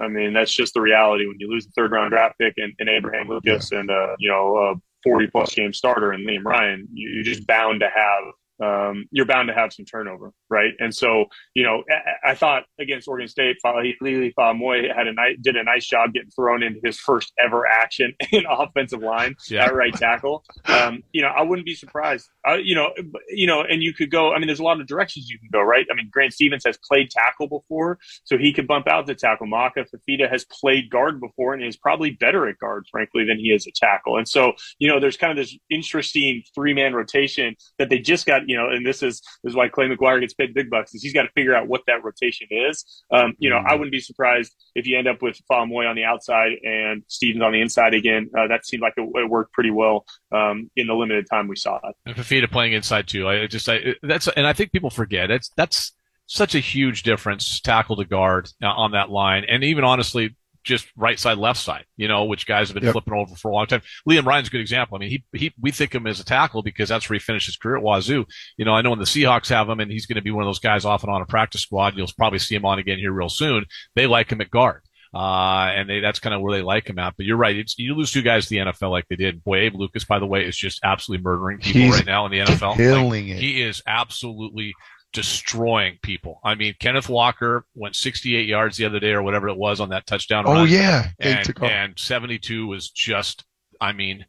[0.00, 2.72] I mean, that's just the reality when you lose the third round draft pick and,
[2.78, 3.80] and Abraham Lucas yeah.
[3.80, 7.80] and uh, you know a forty plus game starter and Liam Ryan, you're just bound
[7.80, 10.72] to have um, you're bound to have some turnover, right?
[10.78, 15.36] And so, you know, I, I thought against Oregon State, Lili Fa'amoe had a nice,
[15.40, 19.64] did a nice job getting thrown into his first ever action in offensive line yeah.
[19.64, 20.44] at right tackle.
[20.64, 22.28] Um, you know, I wouldn't be surprised.
[22.48, 22.92] Uh, you know,
[23.28, 24.32] you know, and you could go.
[24.32, 25.86] I mean, there's a lot of directions you can go, right?
[25.90, 29.46] I mean, Grant Stevens has played tackle before, so he could bump out to tackle.
[29.46, 33.52] Maka Fifita has played guard before, and is probably better at guard, frankly, than he
[33.52, 34.16] is a tackle.
[34.16, 38.26] And so, you know, there's kind of this interesting three man rotation that they just
[38.26, 40.94] got you know, and this is this is why Clay McGuire gets paid big bucks
[40.94, 42.84] is he's got to figure out what that rotation is.
[43.12, 43.68] Um, you know, mm-hmm.
[43.68, 47.42] I wouldn't be surprised if you end up with Fa'amoe on the outside and Stevens
[47.42, 48.30] on the inside again.
[48.36, 51.56] Uh, that seemed like it, it, worked pretty well um, in the limited time we
[51.56, 51.96] saw it.
[52.06, 53.28] And Fifita playing inside too.
[53.28, 55.92] I just I, that's and I think people forget it's that's
[56.26, 60.86] such a huge difference tackle to guard uh, on that line, and even honestly just
[60.96, 62.92] right side, left side, you know, which guys have been yep.
[62.92, 63.82] flipping over for a long time.
[64.06, 64.96] Liam Ryan's a good example.
[64.96, 67.46] I mean, he, he, we think him as a tackle because that's where he finished
[67.46, 68.26] his career at Wazoo.
[68.56, 70.42] You know, I know when the Seahawks have him and he's going to be one
[70.42, 71.96] of those guys off and on a practice squad.
[71.96, 73.64] You'll probably see him on again here real soon.
[73.94, 74.82] They like him at guard.
[75.14, 77.14] Uh, and they, that's kind of where they like him at.
[77.16, 77.56] But you're right.
[77.56, 79.42] It's, you lose two guys to the NFL like they did.
[79.44, 82.32] Boy, Abe Lucas, by the way, is just absolutely murdering people he's right now in
[82.32, 82.76] the NFL.
[82.76, 83.40] Killing like, it.
[83.40, 84.74] He is absolutely
[85.16, 86.40] destroying people.
[86.44, 89.88] I mean, Kenneth Walker went 68 yards the other day or whatever it was on
[89.88, 90.44] that touchdown.
[90.46, 93.44] Oh run, yeah, and, and 72 was just.
[93.80, 94.24] I mean,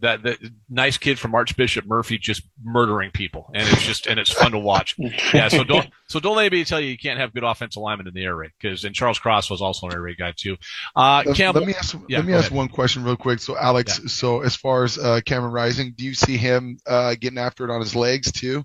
[0.00, 0.36] that the
[0.68, 4.58] nice kid from Archbishop Murphy just murdering people, and it's just and it's fun to
[4.58, 4.96] watch.
[5.32, 8.08] Yeah, so don't so don't let anybody tell you you can't have good offensive alignment
[8.08, 10.56] in the air raid because and Charles Cross was also an air raid guy too.
[10.94, 12.56] Uh, Campbell, let me ask yeah, let me ask ahead.
[12.56, 13.40] one question real quick.
[13.40, 14.08] So Alex, yeah.
[14.08, 17.70] so as far as uh, Cameron Rising, do you see him uh, getting after it
[17.70, 18.64] on his legs too?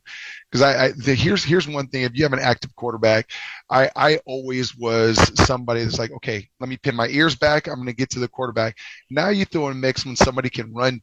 [0.50, 3.32] Because I, I the, here's here's one thing: if you have an active quarterback,
[3.70, 7.68] I I always was somebody that's like, okay, let me pin my ears back.
[7.68, 8.78] I'm going to get to the quarterback.
[9.10, 11.00] Now you throw in a mix when somebody can run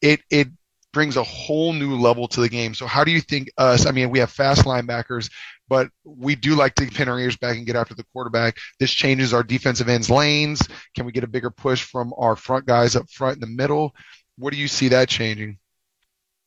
[0.00, 0.48] It it
[0.92, 2.74] brings a whole new level to the game.
[2.74, 3.86] So how do you think us?
[3.86, 5.30] I mean, we have fast linebackers,
[5.68, 8.58] but we do like to pin our ears back and get after the quarterback.
[8.78, 10.66] This changes our defensive ends lanes.
[10.94, 13.94] Can we get a bigger push from our front guys up front in the middle?
[14.36, 15.58] What do you see that changing?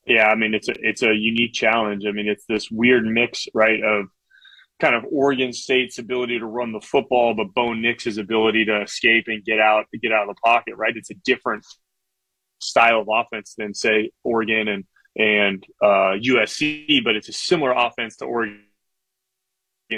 [0.05, 2.05] Yeah, I mean it's a it's a unique challenge.
[2.07, 4.05] I mean it's this weird mix, right, of
[4.79, 9.25] kind of Oregon State's ability to run the football, but Bo Nix's ability to escape
[9.27, 10.95] and get out get out of the pocket, right?
[10.95, 11.65] It's a different
[12.65, 14.83] style of offense than say Oregon and
[15.17, 18.59] and uh, USC, but it's a similar offense to Oregon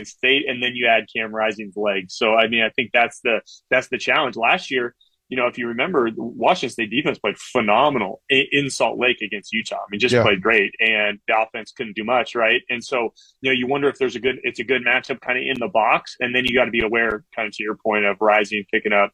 [0.03, 2.15] State, and then you add Cam Rising's legs.
[2.15, 4.35] So I mean, I think that's the that's the challenge.
[4.35, 4.95] Last year,
[5.29, 9.75] you know, if you remember, Washington State defense played phenomenal in Salt Lake against Utah.
[9.75, 10.23] I mean, just yeah.
[10.23, 12.61] played great, and the offense couldn't do much, right?
[12.69, 15.37] And so, you know, you wonder if there's a good, it's a good matchup kind
[15.37, 17.75] of in the box, and then you got to be aware, kind of to your
[17.75, 19.11] point of rising, picking up.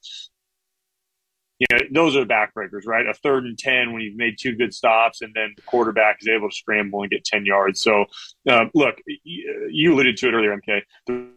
[1.70, 3.08] You know, those are the backbreakers, right?
[3.08, 6.28] A third and ten when you've made two good stops, and then the quarterback is
[6.28, 7.82] able to scramble and get ten yards.
[7.82, 8.06] So,
[8.50, 10.82] uh, look, you alluded to it earlier, MK.
[11.08, 11.30] The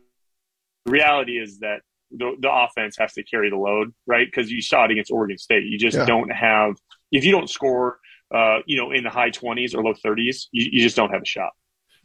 [0.86, 4.26] reality is that the, the offense has to carry the load, right?
[4.26, 5.64] Because you saw it against Oregon State.
[5.64, 6.06] You just yeah.
[6.06, 6.76] don't have
[7.12, 7.98] if you don't score,
[8.34, 11.22] uh, you know, in the high twenties or low thirties, you, you, just don't have
[11.22, 11.52] a shot.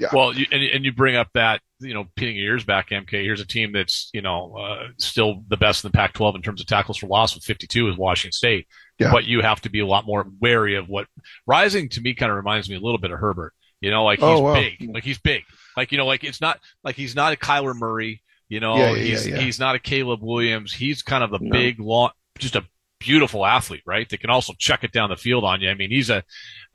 [0.01, 0.09] Yeah.
[0.13, 3.09] Well, you, and, and you bring up that you know, pinning your ears back, MK.
[3.09, 6.41] Here's a team that's, you know, uh, still the best in the Pac 12 in
[6.43, 8.67] terms of tackles for loss with 52 is Washington State.
[8.99, 9.11] Yeah.
[9.11, 11.07] But you have to be a lot more wary of what
[11.47, 13.53] Rising to me kind of reminds me a little bit of Herbert.
[13.79, 14.53] You know, like he's Oh, wow.
[14.53, 14.91] big.
[14.93, 15.41] Like he's big.
[15.75, 18.21] Like, you know, like it's not like he's not a Kyler Murray.
[18.47, 20.71] You know, Yeah, yeah, he's he's not a Caleb Williams.
[20.73, 21.49] He's kind of a No.
[21.51, 22.63] big, long, just a
[22.99, 24.07] beautiful athlete, right?
[24.07, 25.69] That can also chuck it down the field on you.
[25.71, 26.23] I mean, he's a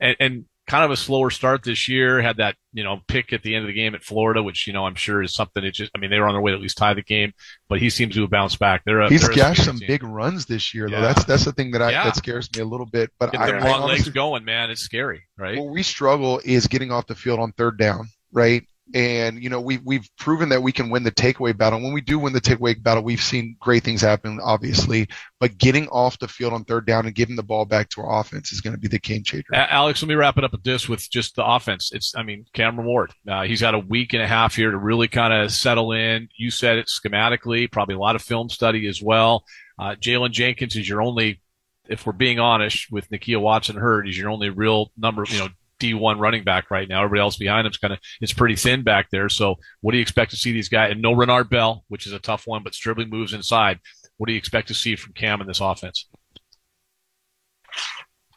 [0.01, 2.21] and, and kind of a slower start this year.
[2.21, 4.73] Had that you know pick at the end of the game at Florida, which you
[4.73, 5.63] know I'm sure is something.
[5.63, 7.33] It just I mean they were on their way to at least tie the game,
[7.69, 8.83] but he seems to have bounced back.
[8.85, 9.87] They're a, He's gashed some team.
[9.87, 11.01] big runs this year, though.
[11.01, 12.03] That's that's the thing that I Yeah.
[12.03, 13.09] that scares me a little bit.
[13.19, 14.69] But Get I, the I front legs going, man.
[14.69, 15.57] It's scary, right?
[15.59, 18.63] where we struggle is getting off the field on third down, right?
[18.93, 21.81] And you know we've we've proven that we can win the takeaway battle.
[21.81, 25.07] When we do win the takeaway battle, we've seen great things happen, obviously.
[25.39, 28.19] But getting off the field on third down and giving the ball back to our
[28.19, 29.53] offense is going to be the game changer.
[29.53, 31.91] Alex, let me wrap it up with this with just the offense.
[31.93, 33.11] It's, I mean, Cameron Ward.
[33.27, 36.29] Uh, he's got a week and a half here to really kind of settle in.
[36.37, 39.43] You said it schematically, probably a lot of film study as well.
[39.77, 41.41] Uh, Jalen Jenkins is your only,
[41.87, 45.49] if we're being honest, with Nakia Watson hurt, is your only real number, you know,
[45.79, 47.03] D1 running back right now.
[47.03, 49.29] Everybody else behind him's kind of, it's pretty thin back there.
[49.29, 50.91] So what do you expect to see these guys?
[50.91, 53.79] And no Renard Bell, which is a tough one, but Stribling moves inside.
[54.17, 56.07] What do you expect to see from Cam in this offense?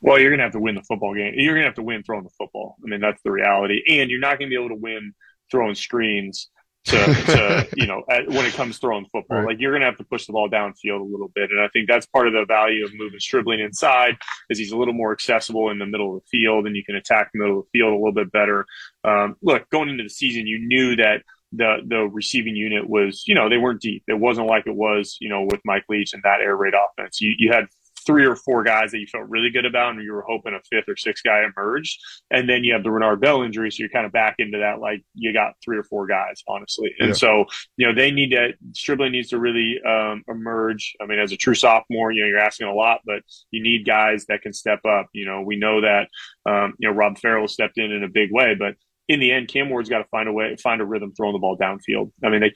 [0.03, 1.35] Well, you're going to have to win the football game.
[1.37, 2.77] You're going to have to win throwing the football.
[2.85, 3.83] I mean, that's the reality.
[3.89, 5.13] And you're not going to be able to win
[5.51, 6.49] throwing screens
[6.87, 9.39] to, to you know, at, when it comes throwing football.
[9.39, 9.47] Right.
[9.49, 11.51] Like you're going to have to push the ball downfield a little bit.
[11.51, 14.17] And I think that's part of the value of moving Stribling inside
[14.49, 16.97] is he's a little more accessible in the middle of the field and you can
[16.97, 18.67] attack the middle of the field a little bit better.
[19.05, 23.35] Um, look, going into the season, you knew that the the receiving unit was, you
[23.35, 24.05] know, they weren't deep.
[24.07, 27.21] It wasn't like it was, you know, with Mike Leach and that air raid offense.
[27.21, 27.67] You you had
[28.07, 30.61] three or four guys that you felt really good about, and you were hoping a
[30.71, 31.99] fifth or sixth guy emerged.
[32.31, 34.81] And then you have the Renard Bell injury, so you're kind of back into that
[34.81, 36.95] like you got three or four guys, honestly.
[36.99, 37.15] And Yeah.
[37.15, 37.45] so
[37.77, 40.95] you know they need to Stribling needs to really um, emerge.
[41.01, 43.85] I mean, as a true sophomore, you know you're asking a lot, but you need
[43.87, 45.07] guys that can step up.
[45.13, 46.09] You know, we know that
[46.47, 48.75] um, you know Rob Ferrel stepped in in a big way, but
[49.09, 51.41] in the end, Cam Ward's got to find a way, find a rhythm throwing the
[51.41, 52.13] ball downfield.
[52.25, 52.53] I mean, they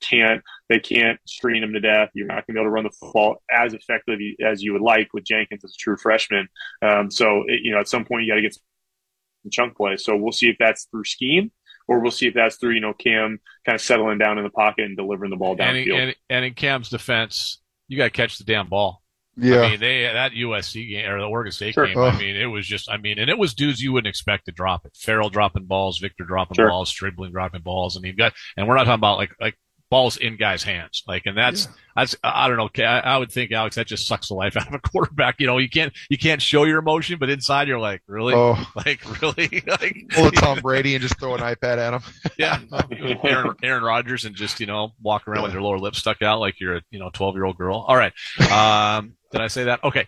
[0.00, 2.10] can't they can't screen him to death.
[2.14, 4.82] You're not going to be able to run the football as effectively as you would
[4.82, 6.48] like with Jenkins as a true freshman.
[6.82, 9.96] Um, so it, you know, at some point you got to get some chunk play.
[9.96, 11.50] So we'll see if that's through scheme
[11.88, 14.50] or we'll see if that's through you know Cam kind of settling down in the
[14.50, 15.98] pocket and delivering the ball And, downfield.
[15.98, 19.02] and, and in Cam's defense, you got to catch the damn ball.
[19.36, 21.86] Yeah, I mean, they that USC game or the Oregon State Sure.
[21.86, 21.96] game.
[21.96, 22.08] Oh.
[22.08, 22.90] I mean, it was just.
[22.90, 24.92] I mean, and it was dudes you wouldn't expect to drop it.
[24.96, 26.68] Ferrel dropping balls, Victor dropping Sure.
[26.68, 28.34] balls, Stribling dropping balls, and he got.
[28.56, 29.56] And we're not talking about like like
[29.90, 31.02] balls in guys' hands.
[31.06, 32.16] Like, and that's that's.
[32.22, 32.70] I don't know.
[32.84, 35.36] I, I would think Alex that just sucks the life out of a quarterback.
[35.38, 38.56] You know, you can't you can't show your emotion, but inside you're like, really, oh,
[38.76, 42.02] like really, like pull a Tom Brady and just throw an iPad at him.
[42.38, 42.60] yeah,
[43.24, 46.40] Aaron, Aaron Rodgers and just you know walk around with your lower lip stuck out
[46.40, 47.84] like you're a you know twelve year old girl.
[47.86, 48.12] All right,
[48.50, 49.82] um, did I say that?
[49.84, 50.06] Okay,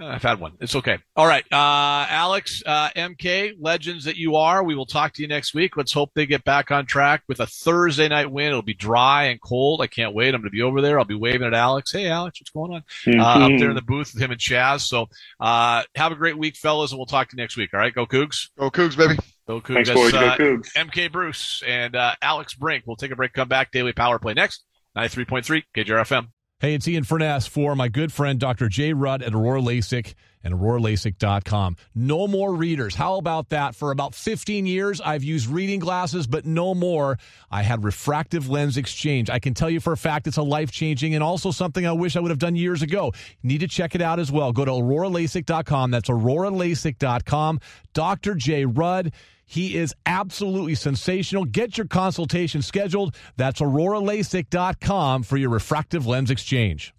[0.00, 0.52] I've had one.
[0.60, 0.98] It's okay.
[1.16, 4.64] All right, uh, Alex, uh, MK, legends that you are.
[4.64, 5.76] We will talk to you next week.
[5.76, 8.48] Let's hope they get back on track with a Thursday night win.
[8.48, 9.82] It'll be dry and cold.
[9.82, 10.34] I can't wait.
[10.34, 10.98] I'm going to be over there.
[10.98, 11.92] I'll be waving at Alex.
[11.92, 12.84] Hey, Alex, what's going on?
[13.20, 14.80] Uh, up there in the booth with him and Chaz.
[14.80, 15.08] So
[15.40, 17.74] uh, have a great week, fellas, and we'll talk to you next week.
[17.74, 18.48] All right, go Cougs.
[18.58, 19.18] Go Cougs, baby.
[19.46, 19.74] Go Cougs.
[19.74, 20.12] Thanks, That's, boys.
[20.12, 20.72] Go uh, Cougs.
[20.72, 22.84] MK Bruce and uh, Alex Brink.
[22.86, 23.70] We'll take a break, come back.
[23.72, 24.64] Daily Power Play next.
[24.96, 26.28] 93.3 KJRFM.
[26.62, 28.68] Hey, it's Ian Furness for my good friend Dr.
[28.68, 31.76] Jay Rudd at Aurora LASIK and AuroraLASIK.com.
[31.92, 32.94] No more readers.
[32.94, 33.74] How about that?
[33.74, 37.18] For about 15 years, I've used reading glasses, but no more.
[37.50, 39.28] I had refractive lens exchange.
[39.28, 41.90] I can tell you for a fact it's a life changing and also something I
[41.90, 43.12] wish I would have done years ago.
[43.42, 44.52] Need to check it out as well.
[44.52, 45.90] Go to AuroraLASIK.com.
[45.90, 47.58] That's AuroraLASIK.com.
[47.92, 48.36] Dr.
[48.36, 48.66] J.
[48.66, 49.12] Rudd.
[49.52, 51.44] He is absolutely sensational.
[51.44, 53.14] Get your consultation scheduled.
[53.36, 56.94] That's AuroraLASIK.com for your refractive lens exchange.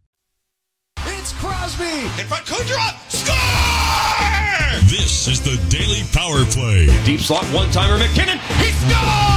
[0.99, 1.83] It's Crosby.
[1.83, 4.87] In front, Kudrow, score!
[4.87, 6.85] This is the Daily Power Play.
[7.05, 8.37] Deep slot one timer MacKinnon.
[8.37, 9.32] He scores!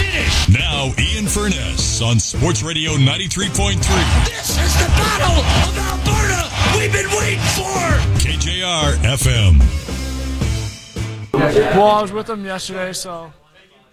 [0.00, 0.48] Finish.
[0.48, 3.76] Now, Ian Furness on Sports Radio 93.3
[4.24, 7.80] This is the battle of Alberta we've been waiting for.
[8.18, 9.60] KJR FM.
[11.32, 13.32] Well, I was with them yesterday, so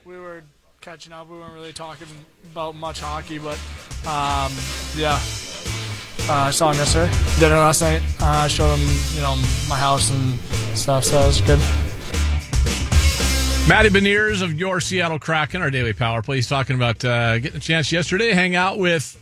[0.06, 0.44] we were
[0.82, 1.30] catching up.
[1.30, 2.08] We weren't really talking
[2.52, 3.58] about much hockey, but
[4.06, 4.52] um,
[4.96, 5.20] yeah.
[6.30, 7.12] Uh, I saw him yesterday.
[7.40, 8.02] Dinner last night.
[8.20, 9.36] Uh, I showed him, you know,
[9.70, 10.38] my house and
[10.78, 11.60] stuff, so it was good.
[13.68, 16.38] Matty Beniers of your Seattle Kraken, our daily power play.
[16.38, 19.20] He's talking about uh, getting a chance yesterday to hang out with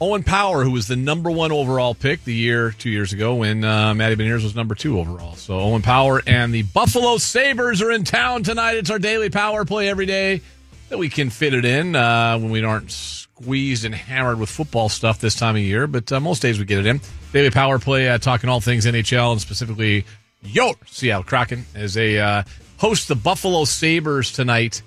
[0.00, 3.64] Owen Power, who was the number one overall pick the year two years ago when
[3.64, 5.34] uh, Matty Beniers was number two overall.
[5.34, 8.76] So Owen Power and the Buffalo Sabres are in town tonight.
[8.76, 10.40] It's our daily power play every day
[10.88, 14.88] that we can fit it in uh, when we aren't squeezed and hammered with football
[14.88, 15.88] stuff this time of year.
[15.88, 17.00] But uh, most days we get it in.
[17.32, 20.04] Daily power play, uh, talking all things NHL and specifically
[20.44, 22.44] your Seattle Kraken as they uh,
[22.82, 24.82] host the Buffalo Sabres tonight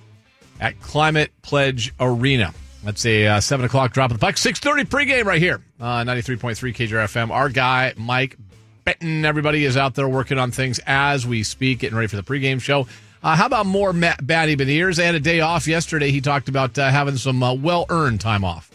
[0.60, 2.54] at Climate Pledge Arena.
[2.84, 4.36] That's a uh, 7 o'clock drop of the puck.
[4.36, 5.64] 6.30 pregame right here.
[5.80, 7.32] Uh, 93.3 KJR FM.
[7.32, 8.36] Our guy, Mike
[8.84, 12.22] Benton, everybody is out there working on things as we speak, getting ready for the
[12.22, 12.86] pregame show.
[13.24, 14.98] Uh, how about more Matt Batty Beniers?
[14.98, 16.12] They had a day off yesterday.
[16.12, 18.70] He talked about uh, having some uh, well-earned time off.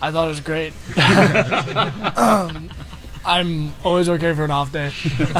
[0.00, 0.72] I thought it was great.
[2.16, 2.70] um,
[3.24, 4.92] I'm always okay for an off day.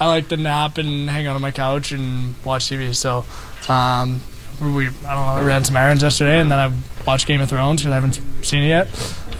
[0.00, 2.94] I like to nap and hang out on my couch and watch TV.
[2.94, 3.24] So
[3.72, 4.20] um,
[4.60, 6.72] we, I don't know, I ran some errands yesterday, and then I
[7.06, 8.88] watched Game of Thrones because I haven't seen it yet.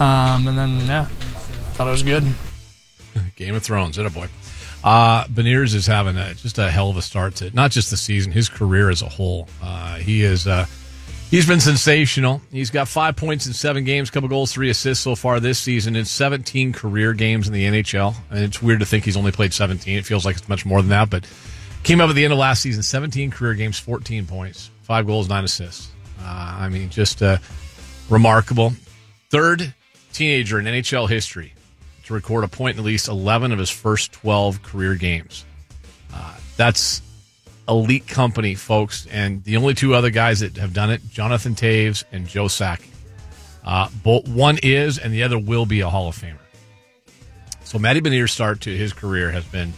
[0.00, 1.06] Um, and then yeah,
[1.74, 2.24] thought it was good.
[3.36, 4.28] Game of Thrones, it a boy.
[4.84, 7.96] Uh, Beniers is having a, just a hell of a start to not just the
[7.96, 9.48] season, his career as a whole.
[9.62, 10.66] Uh, he is uh,
[11.32, 12.40] he's been sensational.
[12.52, 15.96] He's got five points in seven games, couple goals, three assists so far this season
[15.96, 18.14] in 17 career games in the NHL.
[18.30, 19.98] And it's weird to think he's only played 17.
[19.98, 21.26] It feels like it's much more than that, but
[21.82, 25.28] came up at the end of last season, 17 career games, 14 points, five goals,
[25.28, 25.90] nine assists.
[26.20, 27.38] Uh, I mean, just uh,
[28.08, 28.74] remarkable.
[29.30, 29.74] Third
[30.12, 31.54] teenager in NHL history
[32.04, 35.44] to record a point in at least 11 of his first 12 career games.
[36.12, 37.00] Uh, that's
[37.68, 39.06] elite company, folks.
[39.10, 42.88] And the only two other guys that have done it, Jonathan Toews and Joe Sakic.
[43.64, 46.38] Uh, both one is, and the other will be a Hall of Famer.
[47.64, 49.72] So Matty Beniers' start to his career has been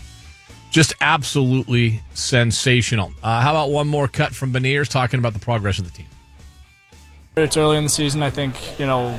[0.70, 3.12] just absolutely sensational.
[3.22, 6.06] Uh, how about one more cut from Beniers talking about the progress of the team?
[7.36, 8.22] It's early in the season.
[8.22, 9.16] I think you know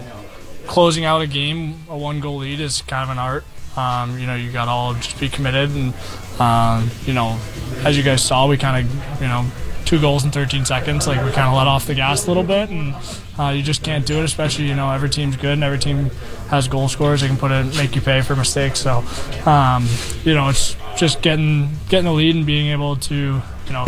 [0.68, 3.46] closing out a game, a one goal lead is kind of an art.
[3.78, 5.94] Um, you know, you got all just be committed, and
[6.40, 7.40] um, you know,
[7.84, 9.46] as you guys saw, we kind of you know
[9.86, 11.08] two goals in 13 seconds.
[11.08, 12.96] Like we kind of let off the gas a little bit, and
[13.40, 14.24] uh, you just can't do it.
[14.24, 16.10] Especially you know every team's good and every team
[16.50, 17.22] has goal scorers.
[17.22, 18.80] They can put it, make you pay for mistakes.
[18.80, 19.04] So
[19.46, 19.88] um,
[20.24, 23.86] you know it's just getting getting the lead and being able to you know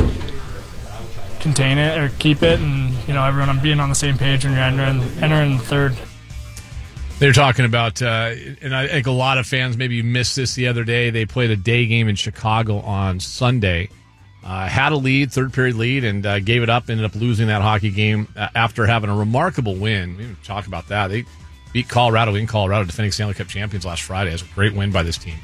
[1.39, 4.53] contain it or keep it, and you know everyone being on the same page when
[4.53, 5.95] you're entering entering the third.
[7.19, 10.67] They're talking about, uh, and I think a lot of fans maybe missed this the
[10.67, 11.09] other day.
[11.09, 13.89] They played a day game in Chicago on Sunday,
[14.43, 16.91] uh, had a lead, third period lead, and uh, gave it up.
[16.91, 20.15] Ended up losing that hockey game uh, after having a remarkable win.
[20.15, 21.07] We talk about that.
[21.07, 21.25] They
[21.73, 24.29] beat Colorado in Colorado, defending Stanley Cup champions last Friday.
[24.29, 25.39] It was a great win by this team.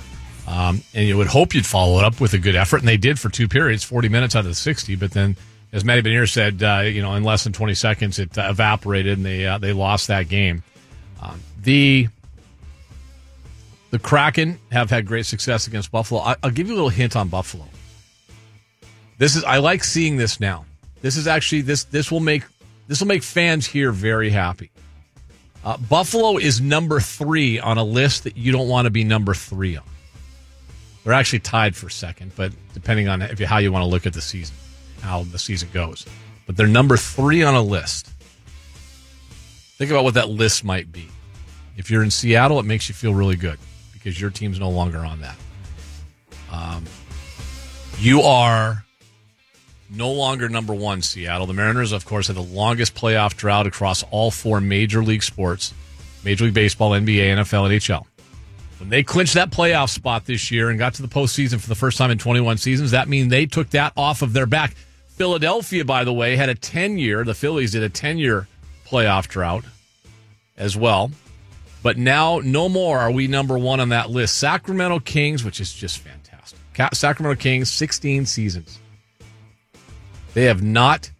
[0.47, 2.97] Um, and you would hope you'd follow it up with a good effort, and they
[2.97, 4.95] did for two periods, 40 minutes out of the 60.
[4.95, 5.37] But then,
[5.71, 9.17] as Matty Benier said, uh, you know, in less than 20 seconds, it uh, evaporated,
[9.17, 10.61] and they they lost that game.
[11.19, 12.07] Um, the
[13.91, 16.21] the Kraken have had great success against Buffalo.
[16.21, 17.65] I, will give you a little hint on Buffalo.
[19.17, 20.65] This is I like seeing this now.
[21.01, 22.43] This is actually this this will make
[22.87, 24.71] this will make fans here very happy.
[25.63, 29.33] Uh, Buffalo is number three on a list that you don't want to be number
[29.33, 29.83] three on.
[31.03, 34.05] They're actually tied for second, but depending on if you, how you want to look
[34.05, 34.55] at the season,
[35.01, 36.05] how the season goes.
[36.45, 38.07] But they're number three on a list.
[39.77, 41.09] Think about what that list might be.
[41.77, 43.59] If you're in Seattle, it makes you feel really good
[43.93, 45.35] because your team's no longer on that.
[46.51, 46.83] Um,
[47.99, 48.83] you are
[49.89, 51.47] no longer number one, Seattle.
[51.47, 55.73] The Mariners, of course, had the longest playoff drought across all four major league sports
[56.23, 58.05] Major League Baseball, NBA, NFL, and NHL.
[58.79, 61.75] When they clinched that playoff spot this year and got to the postseason for the
[61.75, 64.75] first time in 21 seasons, that means they took that off of their back.
[65.09, 68.47] Philadelphia, by the way, had a 10 year, the Phillies did a 10 year
[68.85, 69.63] playoff drought
[70.57, 71.11] as well.
[71.83, 74.37] But now, no more are we number one on that list.
[74.37, 76.57] Sacramento Kings, which is just fantastic.
[76.93, 78.79] Sacramento Kings, 16 seasons.
[80.33, 81.11] They have not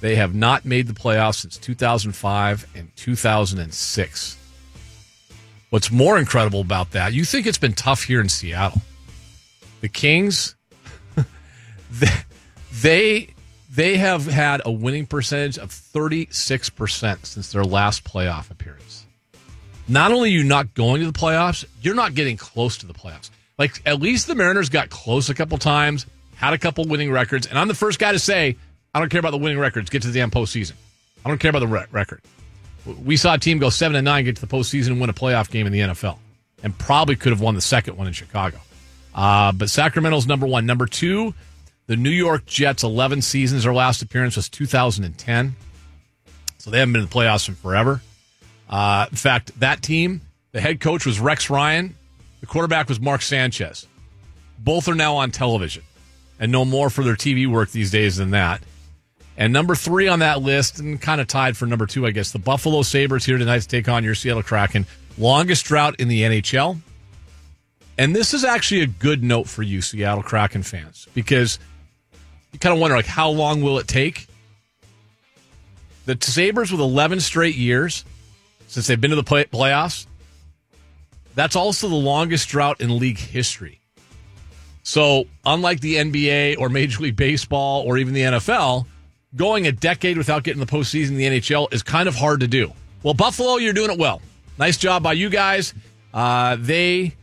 [0.00, 4.36] they have not made the playoffs since 2005 and 2006.
[5.70, 8.82] What's more incredible about that, you think it's been tough here in Seattle.
[9.80, 10.56] The Kings
[12.82, 13.34] they
[13.70, 19.03] they have had a winning percentage of 36% since their last playoff appearance.
[19.86, 22.94] Not only are you not going to the playoffs, you're not getting close to the
[22.94, 23.30] playoffs.
[23.58, 26.06] Like, at least the Mariners got close a couple times,
[26.36, 27.46] had a couple winning records.
[27.46, 28.56] And I'm the first guy to say,
[28.94, 30.72] I don't care about the winning records, get to the damn postseason.
[31.24, 32.22] I don't care about the re- record.
[33.04, 35.14] We saw a team go 7 and 9, get to the postseason, and win a
[35.14, 36.18] playoff game in the NFL,
[36.62, 38.58] and probably could have won the second one in Chicago.
[39.14, 40.66] Uh, but Sacramento's number one.
[40.66, 41.34] Number two,
[41.86, 43.64] the New York Jets, 11 seasons.
[43.64, 45.54] Their last appearance was 2010.
[46.58, 48.00] So they haven't been in the playoffs in forever.
[48.68, 50.20] Uh, in fact, that team,
[50.52, 51.94] the head coach was Rex Ryan,
[52.40, 53.86] the quarterback was Mark Sanchez.
[54.58, 55.82] Both are now on television
[56.38, 58.62] and no more for their TV work these days than that.
[59.36, 62.32] And number three on that list, and kind of tied for number two, I guess,
[62.32, 64.86] the Buffalo Sabres here tonight to take on your Seattle Kraken.
[65.18, 66.78] Longest drought in the NHL.
[67.98, 71.58] And this is actually a good note for you, Seattle Kraken fans, because
[72.52, 74.26] you kind of wonder, like, how long will it take?
[76.06, 78.04] The Sabres with 11 straight years
[78.74, 80.06] since they've been to the play- playoffs,
[81.36, 83.80] that's also the longest drought in league history.
[84.82, 88.86] So, unlike the NBA or Major League Baseball or even the NFL,
[89.36, 92.48] going a decade without getting the postseason in the NHL is kind of hard to
[92.48, 92.72] do.
[93.04, 94.20] Well, Buffalo, you're doing it well.
[94.58, 95.72] Nice job by you guys.
[96.12, 97.14] Uh, they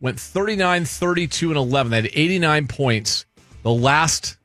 [0.00, 1.90] went 39, 32, and 11.
[1.90, 3.26] They had 89 points.
[3.62, 4.38] The last,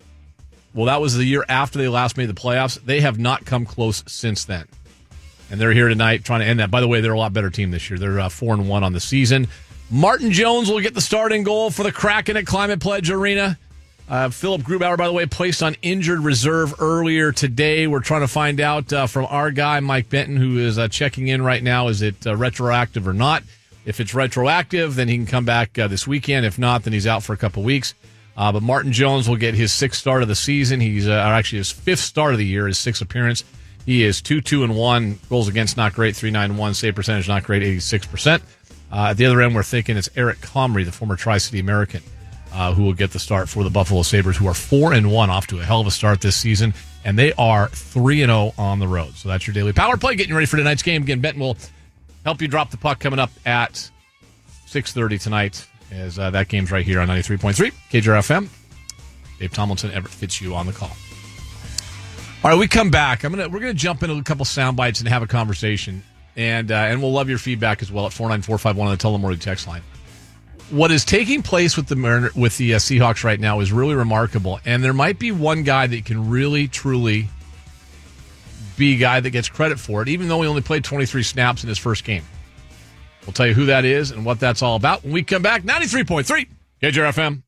[0.76, 2.80] well, that was the year after they last made the playoffs.
[2.86, 4.68] They have not come close since then.
[5.52, 6.72] And they're here tonight trying to end that.
[6.72, 8.00] By the way, they're a lot better team this year.
[8.00, 9.48] They're uh, 4 and 1 on the season.
[9.92, 13.58] Martin Jones will get the starting goal for the Kraken at Climate Pledge Arena.
[14.08, 17.88] Uh, Philipp Grubauer, by the way, placed on injured reserve earlier today.
[17.88, 21.28] We're trying to find out uh, from our guy, Mike Benton, who is uh, checking
[21.28, 23.44] in right now, is it uh, retroactive or not?
[23.84, 26.46] If it's retroactive, then he can come back uh, this weekend.
[26.46, 27.94] If not, then he's out for a couple weeks.
[28.36, 30.80] But Martin Jones will get his sixth start of the season.
[30.82, 33.44] He's actually his fifth start of the year, his sixth appearance.
[33.86, 35.20] He is 2 2 and 1.
[35.30, 36.16] Goals against, not great.
[36.16, 36.74] 3 9 1.
[36.74, 37.62] Save percentage, not great.
[37.62, 38.42] 86%.
[38.92, 42.02] Uh, at the other end, we're thinking it's Eric Comrie, the former Tri City American,
[42.54, 45.30] uh, who will get the start for the Buffalo Sabres, who are 4 and 1
[45.30, 46.74] off to a hell of a start this season.
[47.04, 49.14] And they are 3 and 0 on the road.
[49.16, 50.16] So that's your daily power play.
[50.16, 51.04] Getting ready for tonight's game.
[51.04, 51.58] Again, Benton will
[52.24, 53.90] help you drop the puck coming up at
[54.68, 58.50] 6.30 tonight as uh, that game's right here on 93.3 KJRFM.
[59.40, 60.96] Dave Tomlinson, Everett Fitzhugh on the call.
[62.44, 63.24] All right, we come back.
[63.24, 66.04] I'm gonna we're gonna jump into a couple sound bites and have a conversation,
[66.36, 68.88] and uh, and we'll love your feedback as well at four nine four five one
[68.88, 69.82] on the Tullamore text line.
[70.70, 73.96] What is taking place with the Mariner, with the uh, Seahawks right now is really
[73.96, 77.30] remarkable, and there might be one guy that can really truly
[78.78, 81.64] be a guy that gets credit for it, even though he only played 23 snaps
[81.64, 82.24] in his first game.
[83.26, 85.64] We'll tell you who that is and what that's all about when we come back.
[85.64, 86.48] 93.3
[86.82, 87.42] KJRFM.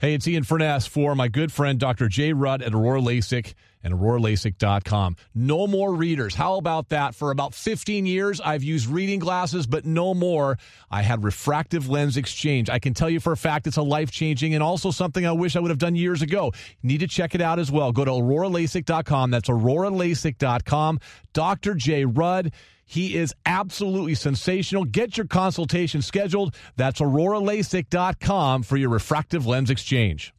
[0.00, 2.08] Hey, it's Ian Furness for my good friend Dr.
[2.08, 3.54] Jay Rudd at Aurora LASIK
[3.84, 5.16] and auroralasik.com.
[5.34, 6.34] No more readers.
[6.34, 7.14] How about that?
[7.14, 10.58] For about 15 years, I've used reading glasses, but no more.
[10.90, 12.70] I had refractive lens exchange.
[12.70, 15.32] I can tell you for a fact it's a life changing and also something I
[15.32, 16.52] wish I would have done years ago.
[16.82, 17.92] Need to check it out as well.
[17.92, 19.30] Go to auroralasik.com.
[19.30, 21.00] That's auroralasik.com.
[21.32, 21.74] Dr.
[21.74, 22.04] J.
[22.06, 22.52] Rudd.
[22.86, 24.84] He is absolutely sensational.
[24.84, 26.54] Get your consultation scheduled.
[26.76, 30.34] That's auroralasik.com for your refractive lens exchange.